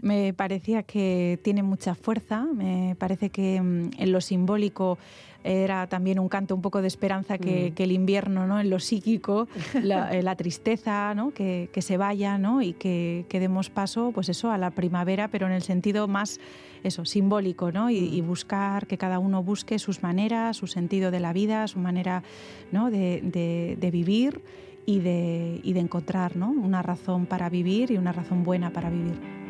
[0.00, 4.98] Me parecía que tiene mucha fuerza, me parece que mm, en lo simbólico
[5.44, 7.74] era también un canto un poco de esperanza que, Mm.
[7.74, 8.60] que el invierno, ¿no?
[8.60, 11.32] En lo psíquico, la, eh, la tristeza, ¿no?
[11.32, 12.62] Que, que se vaya, ¿no?
[12.62, 16.38] Y que, que demos paso, pues eso, a la primavera, pero en el sentido más,
[16.84, 17.90] eso, simbólico, ¿no?
[17.90, 21.80] Y, y buscar, que cada uno busque sus maneras, su sentido de la vida, su
[21.80, 22.22] manera,
[22.70, 22.90] ¿no?
[22.92, 24.40] De, de- de vivir
[24.86, 26.50] y de, y de encontrar, ¿no?
[26.50, 29.41] Una razón para vivir y una razón buena para vivir.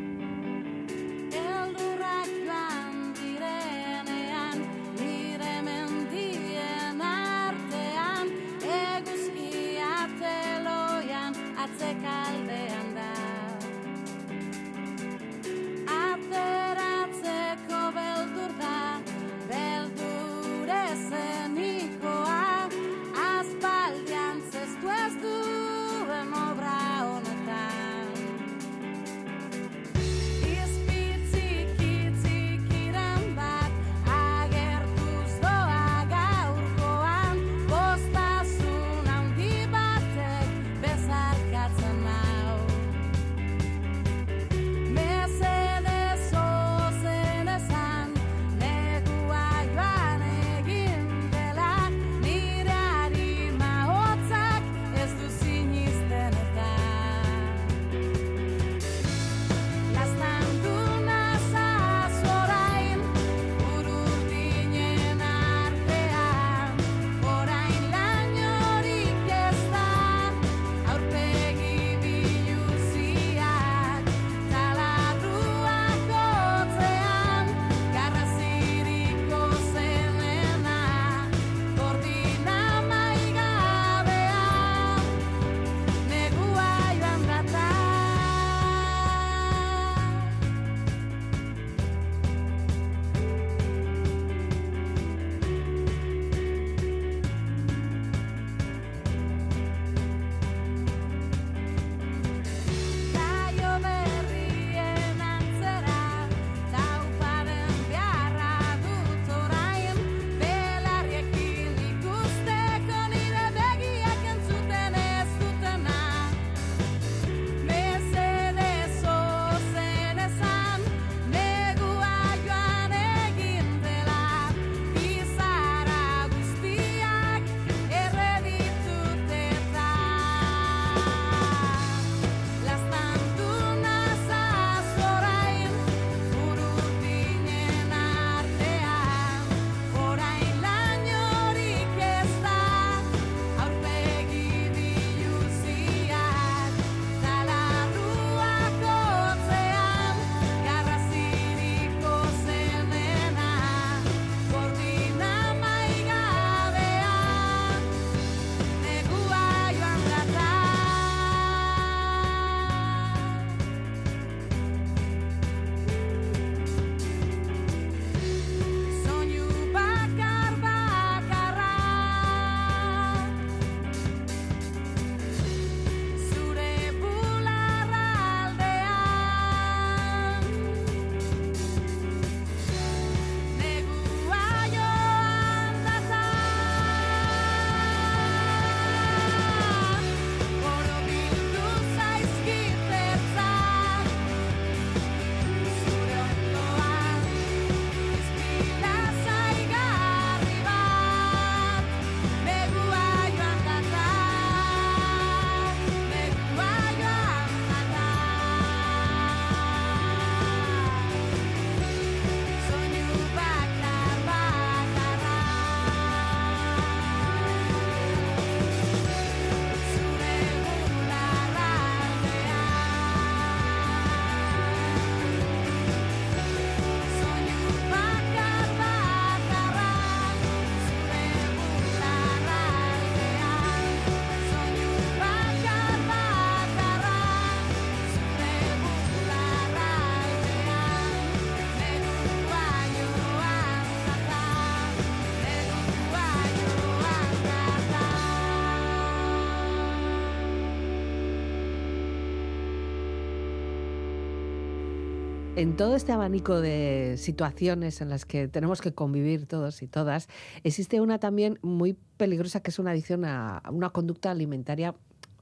[255.63, 260.27] En todo este abanico de situaciones en las que tenemos que convivir todos y todas,
[260.65, 264.93] existe una también muy peligrosa que es una adicción a una conducta alimentaria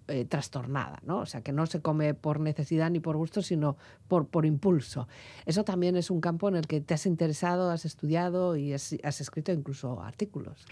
[0.07, 1.19] eh, trastornada, ¿no?
[1.21, 5.07] O sea, que no se come por necesidad ni por gusto, sino por, por impulso.
[5.47, 8.95] Eso también es un campo en el que te has interesado, has estudiado y has,
[9.03, 10.67] has escrito incluso artículos.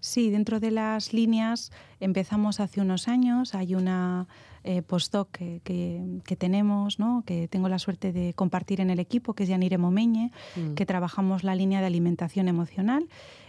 [0.00, 3.54] Sí, dentro de las líneas empezamos hace unos años.
[3.54, 4.28] Hay una
[4.64, 7.22] eh, postdoc que, que- que tenemos, ¿no?
[7.26, 10.74] que tengo la suerte de compartir en el equipo, que es Yanire Momeñe, Mm.
[10.74, 13.06] que trabajamos la línea de alimentación emocional.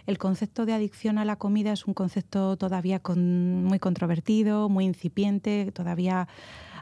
[0.07, 4.85] El concepto de adicción a la comida es un concepto todavía con- muy controvertido, muy
[4.85, 6.27] incipiente, todavía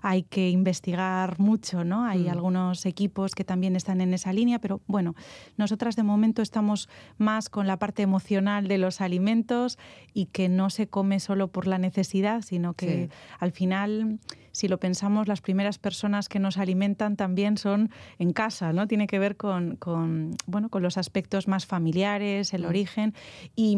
[0.05, 2.03] hay que investigar mucho, ¿no?
[2.05, 2.29] Hay Mm.
[2.29, 5.15] algunos equipos que también están en esa línea, pero bueno,
[5.57, 9.79] nosotras de momento estamos más con la parte emocional de los alimentos
[10.13, 13.15] y que no se come solo por la necesidad, sino que Sí.
[13.39, 14.19] al final,
[14.51, 17.89] si lo pensamos, las primeras personas que nos alimentan también son
[18.19, 18.87] en casa, ¿no?
[18.87, 22.67] Tiene que ver con, con, bueno, con los aspectos más familiares, el Mm.
[22.67, 23.13] origen
[23.55, 23.77] y...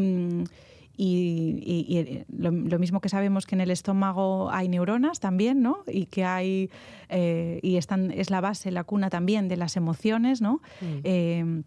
[0.97, 5.19] y, y- y, eh, lo, lo mismo que sabemos que en el estómago hay neuronas
[5.19, 5.79] también, ¿no?
[5.87, 6.69] Y que hay
[7.09, 10.61] eh, y están es la base, la cuna también de las emociones, ¿no?
[10.81, 10.85] Mm.
[11.03, 11.61] Eh,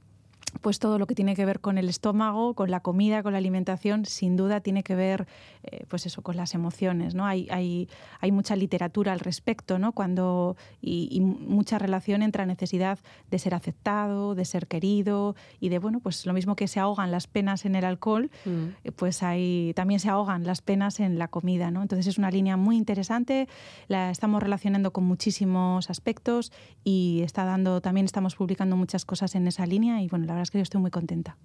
[0.61, 3.39] pues todo lo que tiene que ver con el estómago, con la comida, con la
[3.39, 5.27] alimentación, sin duda tiene que ver,
[5.65, 7.27] eh, pues eso, con las emociones, ¿no?
[7.27, 7.89] Hay, hay,
[8.21, 9.93] hay mucha literatura al respecto, ¿no?
[9.93, 12.99] Cuando y, y mucha relación entre la necesidad
[13.31, 17.11] de ser aceptado, de ser querido y de bueno, pues lo mismo que se ahogan
[17.11, 18.75] las penas en el alcohol, Mm.
[18.85, 21.83] eh, pues hay, también se ahogan las penas en la comida, ¿no?
[21.83, 23.49] Entonces es una línea muy interesante,
[23.89, 26.53] la estamos relacionando con muchísimos aspectos
[26.85, 30.43] y está dando, también estamos publicando muchas cosas en esa línea y bueno, la verdad
[30.49, 31.37] es que yo estoy muy contenta.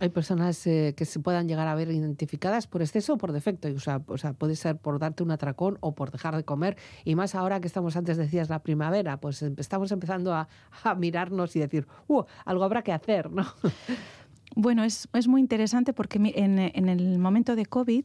[0.00, 3.68] Hay personas eh, que se puedan llegar a ver identificadas por exceso o por defecto.
[3.68, 6.42] y, O sea, o sea, puede ser por darte un atracón o por dejar de
[6.44, 6.76] comer.
[7.04, 10.48] Y más ahora que estamos, antes decías, la primavera, pues em- estamos empezando a,
[10.82, 13.44] a mirarnos y decir, uh, algo habrá que hacer, ¿no?
[14.56, 18.04] Bueno, es, es muy interesante porque en, en el momento de COVID.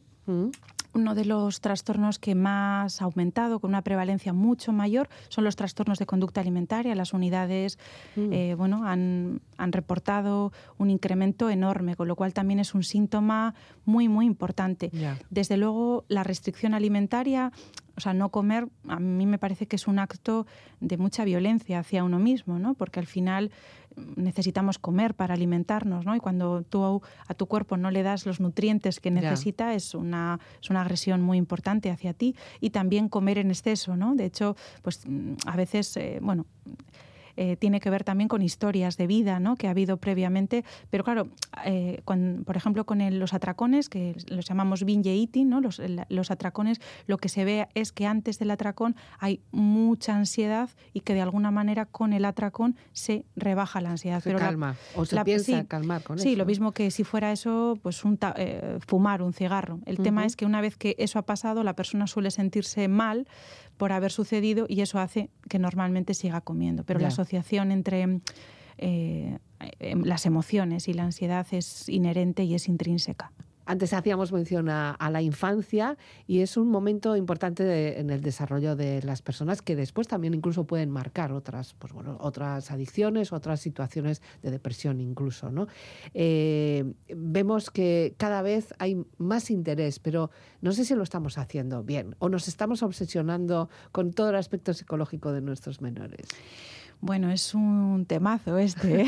[0.94, 5.56] Uno de los trastornos que más ha aumentado, con una prevalencia mucho mayor, son los
[5.56, 6.94] trastornos de conducta alimentaria.
[6.94, 7.78] Las unidades
[8.16, 8.32] Mm.
[8.32, 13.54] eh, bueno, han, han reportado un incremento enorme, con lo cual también es un síntoma
[13.84, 14.90] muy, muy importante.
[15.30, 17.52] Desde luego, la restricción alimentaria,
[17.96, 20.46] o sea, no comer, a mí me parece que es un acto
[20.80, 22.74] de mucha violencia hacia uno mismo, ¿no?
[22.74, 23.50] Porque al final
[23.96, 26.16] mm, necesitamos comer para alimentarnos, ¿no?
[26.16, 30.40] Y cuando tú a tu cuerpo no le das los nutrientes que necesita, es una,
[30.60, 32.34] es una agresión muy importante hacia ti.
[32.60, 34.14] Y también comer en exceso, ¿no?
[34.14, 36.46] De hecho, pues mm, a veces, eh, bueno,
[37.36, 39.56] eh, tiene que ver también con historias de vida ¿no?
[39.56, 40.64] que ha habido previamente.
[40.90, 41.28] Pero claro,
[41.64, 45.60] eh, con- por ejemplo, con el- los atracones, que los llamamos binge eating, ¿no?
[45.60, 50.14] los, el- los atracones, lo que se ve es que antes del atracón hay mucha
[50.16, 54.20] ansiedad y que de alguna manera con el atracón se rebaja la ansiedad.
[54.20, 54.76] Se Pero la- calma.
[54.94, 56.38] o se la- piensa sí, calmar con Sí, eso.
[56.38, 59.80] lo mismo que si fuera eso, pues un ta- eh, fumar un cigarro.
[59.86, 63.26] El tema es que una vez que eso ha pasado, la persona suele sentirse mal
[63.76, 66.84] por haber sucedido y eso hace que normalmente siga comiendo.
[66.84, 68.20] Pero la asociación entre
[68.78, 69.38] eh,
[69.78, 73.32] em, las emociones y la ansiedad es inherente y es intrínseca.
[73.66, 75.96] Antes hacíamos mención a, la infancia
[76.26, 80.34] y es un momento importante de- en el desarrollo de las personas que después también
[80.34, 85.66] incluso pueden marcar otras, pues bueno, otras adicciones, otras situaciones de depresión incluso, ¿no?
[86.14, 91.82] Eh, vemos que cada vez hay más interés, pero no sé si lo estamos haciendo
[91.82, 96.26] bien o nos estamos obsesionando con todo el aspecto psicológico de nuestros menores.
[97.00, 99.02] Bueno, es un temazo este.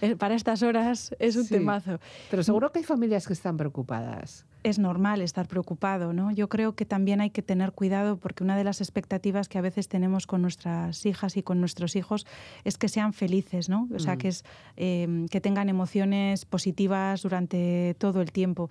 [0.00, 0.16] ¿eh?
[0.18, 1.54] Para estas horas es un Sí.
[1.54, 1.98] temazo.
[2.30, 4.46] Pero seguro que hay familias que están preocupadas.
[4.62, 6.30] es normal estar preocupado, ¿no?
[6.32, 9.60] Yo creo que también hay que tener cuidado porque una de las expectativas que a
[9.60, 12.26] veces tenemos con nuestras hijas y con nuestros hijos
[12.64, 13.88] es que sean felices, ¿no?
[13.94, 14.18] O sea, Mm.
[14.18, 14.42] que, es,
[14.78, 18.70] eh, que tengan emociones positivas durante todo el tiempo.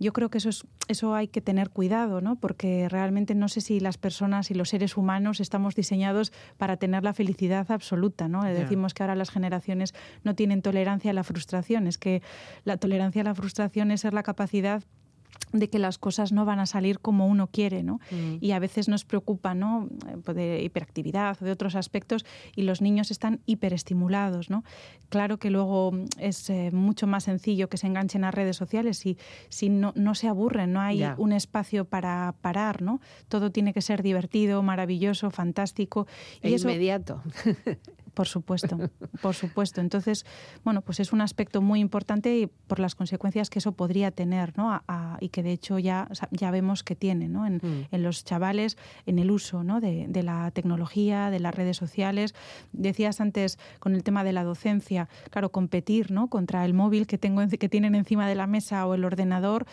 [0.00, 2.36] Yo creo que eso, es, eso hay que tener cuidado, ¿no?
[2.36, 7.04] Porque realmente no sé si las personas y los seres humanos estamos diseñados para tener
[7.04, 8.42] la felicidad absoluta, ¿no?
[8.42, 9.94] Decimos que ahora las generaciones
[10.24, 11.86] no tienen tolerancia a la frustración.
[11.86, 12.22] Es que
[12.64, 14.82] la tolerancia a la frustración es ser la capacidad
[15.52, 18.00] de que las cosas no van a salir como uno quiere, ¿no?
[18.10, 18.36] Mm.
[18.40, 19.88] Y a veces nos preocupa, ¿no?
[20.08, 22.24] Eh, pues de hiperactividad o de otros aspectos
[22.54, 24.64] y los niños están hiperestimulados, ¿no?
[25.08, 29.18] Claro que luego es eh, mucho más sencillo que se enganchen a redes sociales y
[29.48, 33.00] si no, no se aburren, no hay un espacio para parar, ¿no?
[33.28, 36.06] Todo tiene que ser divertido, maravilloso, fantástico.
[36.42, 37.22] E Y eso, inmediato.
[38.14, 38.76] por supuesto,
[39.22, 39.80] por supuesto.
[39.80, 40.24] Entonces,
[40.64, 44.56] bueno, pues es un aspecto muy importante y por las consecuencias que eso podría tener,
[44.56, 44.72] ¿no?
[44.72, 47.46] A- a- y que de hecho ya, ya vemos que tiene ¿no?
[47.46, 47.86] en, Mm.
[47.90, 49.80] en los chavales, en el uso ¿no?
[49.80, 52.34] de, de la tecnología, de las redes sociales.
[52.72, 56.28] Decías antes con el tema de la docencia, claro, competir ¿no?
[56.28, 59.66] contra el móvil que, tengo, en- que tienen encima de la mesa o el ordenador.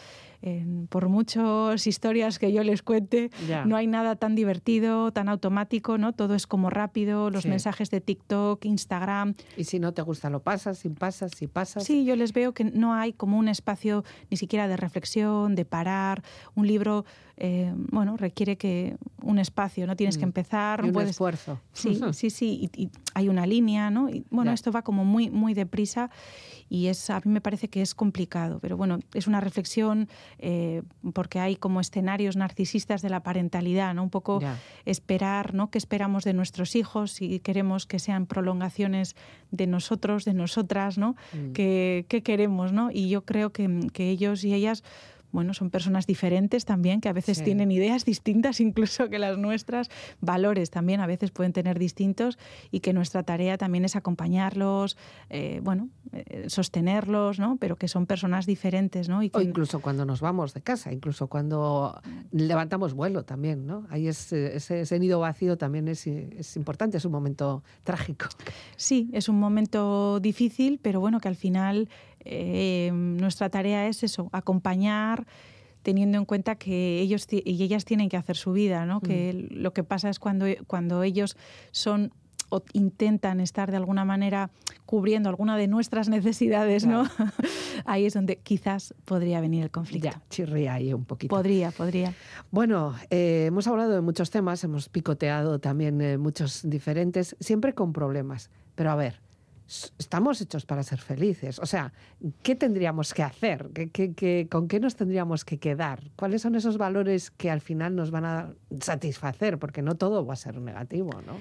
[0.90, 3.66] Por muchas historias que yo les cuente, Ya.
[3.66, 6.14] no hay nada tan divertido, tan automático, ¿no?
[6.14, 7.50] Todo es como rápido, los Sí.
[7.50, 11.84] mensajes de TikTok, Instagram, Y si no te gusta, lo pasas, si pasas, si pasas.
[11.84, 15.66] Sí, yo les veo que no hay como un espacio ni siquiera de reflexión, de
[15.66, 16.24] parar.
[16.56, 17.06] Un libro,
[17.38, 19.96] eh, bueno, requiere que un espacio, ¿no?
[19.96, 20.30] Tienes que Mm.
[20.30, 21.12] empezar, Y un puedes...
[21.12, 21.60] esfuerzo.
[21.74, 24.10] Sí, sí, sí, y, y hay una línea, ¿no?
[24.10, 26.10] Y, bueno, esto va como muy, muy deprisa
[26.70, 30.10] y es, a mí me parece que es complicado, pero bueno, es una reflexión
[30.40, 30.82] eh,
[31.14, 34.04] porque hay como escenarios narcisistas de la parentalidad, ¿no?
[34.04, 34.42] Un poco
[34.86, 35.70] esperar, ¿no?
[35.70, 37.12] ¿Qué esperamos de nuestros hijos?
[37.12, 39.16] Si queremos que sean prolongaciones
[39.52, 41.16] de nosotros, de nosotras, ¿no?
[41.34, 41.52] Mm.
[41.54, 42.90] ¿Qué, qué queremos, no?
[42.92, 44.84] Y yo creo que, que ellos y ellas
[45.32, 47.44] bueno, son personas diferentes también, que a veces Sí.
[47.44, 49.90] tienen ideas distintas incluso que las nuestras,
[50.22, 52.38] valores también a veces pueden tener distintos
[52.72, 54.98] y que nuestra tarea también es acompañarlos,
[55.30, 57.58] eh, bueno, eh, sostenerlos, ¿no?
[57.60, 59.24] Pero que son personas diferentes, ¿no?
[59.24, 62.00] Y O incluso cuando nos vamos de casa, incluso cuando
[62.32, 63.86] levantamos vuelo también, ¿no?
[63.90, 68.28] Ahí es, ese, ese nido vacío también es, es importante, es un momento trágico.
[68.76, 71.90] Sí, es un momento difícil, pero bueno, que al final
[72.26, 75.26] eh, nuestra tarea es eso, acompañar
[75.84, 79.00] teniendo en cuenta que ellos y ellas tienen que hacer su vida, ¿no?
[79.00, 81.38] Que lo que pasa es cuando, cuando ellos
[81.72, 82.12] son
[82.50, 84.50] o intentan estar de alguna manera
[84.86, 87.04] cubriendo alguna de nuestras necesidades, ¿no?
[87.86, 90.10] Ahí es donde quizás podría venir el conflicto.
[90.10, 91.36] Ya, chirría ahí un poquito.
[91.36, 92.14] Podría, podría.
[92.52, 97.94] Bueno, eh, hemos hablado de muchos temas, hemos picoteado también eh, muchos diferentes, siempre con
[97.94, 98.50] problemas.
[98.76, 99.22] Pero a ver,
[99.98, 101.60] estamos hechos para ser felices.
[101.60, 101.92] O sea,
[102.44, 103.70] ¿qué tendríamos que hacer?
[103.74, 106.02] ¿Qué, qué- con qué nos tendríamos que quedar?
[106.16, 109.58] ¿Cuáles son esos valores que al final nos van a satisfacer?
[109.60, 111.34] Porque no todo va a ser negativo, ¿no?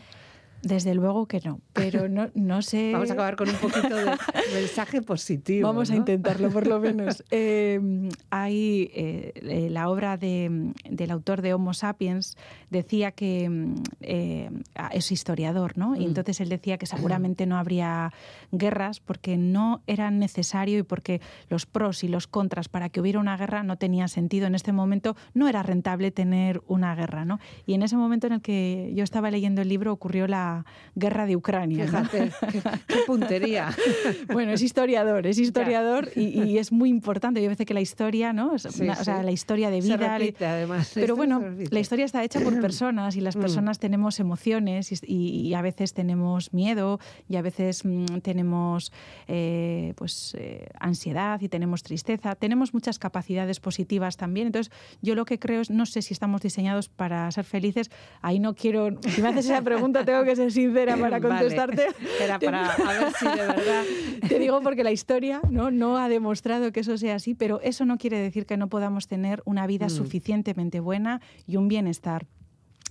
[0.67, 2.91] Desde luego que no, pero no, no sé...
[2.93, 4.11] Vamos a acabar con un poquito de
[4.55, 5.67] mensaje positivo.
[5.69, 7.23] Vamos a intentarlo, por lo menos.
[7.39, 12.37] Eh, hay eh, la obra de- del autor de Homo Sapiens
[12.71, 14.51] decía que mm, eh,
[14.93, 15.95] es historiador, ¿no?
[15.97, 16.09] Y Mm.
[16.09, 18.13] entonces él decía que seguramente no habría
[18.53, 23.19] guerras porque no era necesario y porque los pros y los contras para que hubiera
[23.21, 24.47] una guerra no tenía sentido.
[24.47, 27.39] En este momento no era rentable tener una guerra, ¿no?
[27.67, 30.56] Y en ese momento en el que yo estaba leyendo el libro ocurrió la
[30.95, 31.85] guerra de Ucrania.
[31.87, 32.05] ¿no?
[32.05, 33.71] Fíjate, qué, qué puntería.
[34.33, 37.43] Bueno, es historiador, es historiador y, y es muy importante.
[37.43, 38.55] Yo veces que la historia, ¿no?
[38.55, 40.19] Es Sí, una- O sea, la historia de Se vida.
[40.19, 40.91] repite, además.
[40.95, 43.41] Pero Esto bueno, se la historia está hecha por personas y las Mm.
[43.41, 46.99] personas tenemos emociones y, y- y a veces tenemos miedo
[47.29, 48.93] y a veces mm, tenemos
[49.29, 52.35] eh, pues eh, ansiedad y tenemos tristeza.
[52.35, 54.47] Tenemos muchas capacidades positivas también.
[54.49, 57.91] Entonces, yo lo que creo es, no sé si estamos diseñados para ser felices.
[58.23, 61.29] Ahí no quiero, si me haces esa pregunta tengo que ser sincera para Vale.
[61.29, 61.87] contestarte.
[62.21, 63.85] Era para a ver si de verdad.
[64.29, 65.71] Te digo porque la historia ¿no?
[65.71, 69.09] no ha demostrado que eso sea así, pero eso no quiere decir que no podamos
[69.09, 69.91] tener una vida Mm.
[69.91, 72.27] suficientemente buena y un bienestar.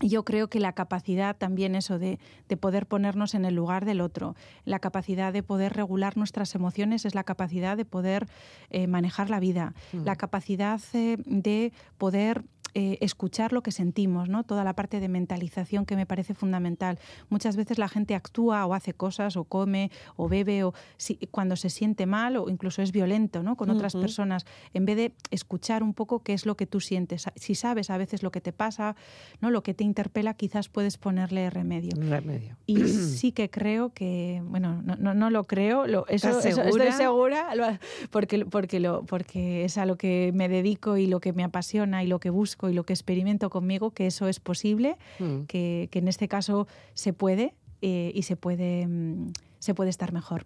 [0.01, 2.19] Y Yo creo que la capacidad también eso de,
[2.49, 4.35] de poder ponernos en el lugar del otro,
[4.65, 8.27] la capacidad de poder regular nuestras emociones es la capacidad de poder
[8.71, 10.03] eh, manejar la vida, Mm.
[10.03, 12.43] la capacidad eh, de poder
[12.75, 14.43] eh, escuchar lo que sentimos, ¿no?
[14.43, 16.99] Toda la parte de mentalización que me parece fundamental.
[17.29, 21.55] Muchas veces la gente actúa o hace cosas o come o bebe o si- cuando
[21.55, 23.55] se siente mal o incluso es violento, ¿no?
[23.55, 27.25] Con otras personas, en vez de escuchar un poco qué es lo que tú sientes.
[27.35, 28.95] Si sabes a veces lo que te pasa,
[29.41, 29.49] ¿no?
[29.51, 31.91] Lo que te interpela, quizás puedes ponerle remedio.
[31.97, 32.57] Remedio.
[32.65, 36.63] Y sí que creo que, bueno, no, no, no lo creo, lo, eso, ¿Estás eso-
[36.63, 36.83] segura?
[36.89, 37.65] estoy segura, lo-
[38.11, 42.03] porque, porque, lo, porque es a lo que me dedico y lo que me apasiona
[42.03, 45.41] y lo que busco y lo que experimento conmigo, que eso es posible, Mm.
[45.47, 50.11] que, que en este caso se puede eh, y se puede, mm, se puede estar
[50.13, 50.45] mejor.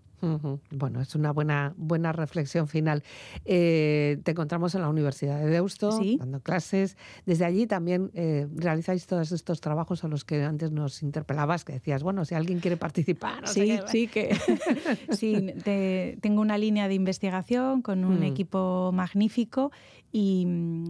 [0.72, 3.03] Bueno, es una buena, buena reflexión final.
[3.45, 6.17] Eh, te encontramos en la Universidad de Deusto, Sí.
[6.20, 6.97] dando clases.
[7.26, 11.74] Desde allí también eh, realizáis todos estos trabajos a los que antes nos interpelabas, que
[11.74, 13.41] decías, bueno, si alguien quiere participar.
[13.41, 14.36] no sí, sí, que
[15.11, 18.24] sí, te- tengo una línea de investigación con un Mm.
[18.24, 19.72] equipo magnífico
[20.11, 20.47] y,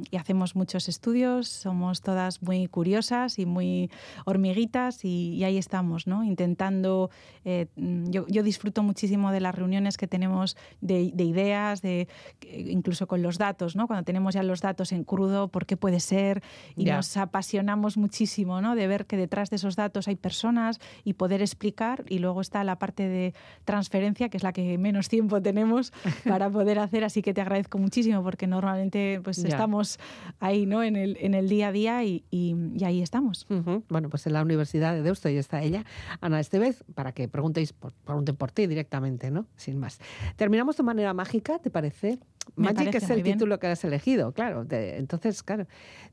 [0.09, 3.91] y hacemos muchos estudios, somos todas muy curiosas y muy
[4.25, 6.23] hormiguitas y, y ahí estamos, ¿no?
[6.23, 7.09] Intentando,
[7.43, 12.07] eh, yo, yo disfruto muchísimo muchísimo de las reuniones que tenemos de, de ideas, de
[12.41, 13.85] incluso con los datos, ¿no?
[13.87, 16.41] Cuando tenemos ya los datos en crudo, por qué puede ser,
[16.75, 18.75] y nos apasionamos muchísimo, ¿no?
[18.75, 22.05] De ver que detrás de esos datos hay personas y poder explicar.
[22.07, 23.33] Y luego está la parte de
[23.65, 25.91] transferencia, que es la que menos tiempo tenemos
[26.25, 27.03] para poder hacer.
[27.03, 29.99] Así que te agradezco muchísimo porque normalmente pues estamos
[30.39, 30.83] ahí, ¿no?
[30.83, 33.45] En el, en el día a día y, y- y ahí estamos.
[33.89, 35.83] Bueno, pues en la Universidad de Deusto y está ella,
[36.21, 39.47] Ana Estevez, para que preguntéis por, pregunten por ti directamente, ¿no?
[39.55, 39.99] Sin más.
[40.35, 42.19] Terminamos de manera mágica, ¿te parece?
[42.55, 43.37] Me Magic es el bien.
[43.37, 44.65] título que has elegido, claro.
[44.65, 45.67] de- entonces, claro,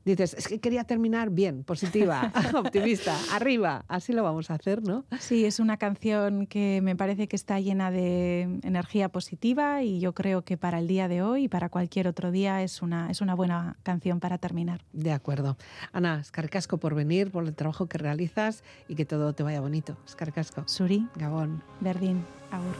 [0.05, 3.85] dices, es que quería terminar bien, positiva, optimista, arriba.
[3.87, 5.05] Así lo vamos a hacer, ¿no?
[5.19, 10.13] Sí, es una canción que me parece que está llena de energía positiva y yo
[10.13, 13.21] creo que para el día de hoy y para cualquier otro día es una, es
[13.21, 14.81] una buena canción para terminar.
[14.93, 15.57] De acuerdo.
[15.91, 19.97] Ana, escarcasco por venir, por el trabajo que realizas y que todo te vaya bonito.
[20.05, 20.63] Escarcasco.
[20.67, 21.61] Suri, Gabón.
[21.81, 22.75] Berdín, Agur.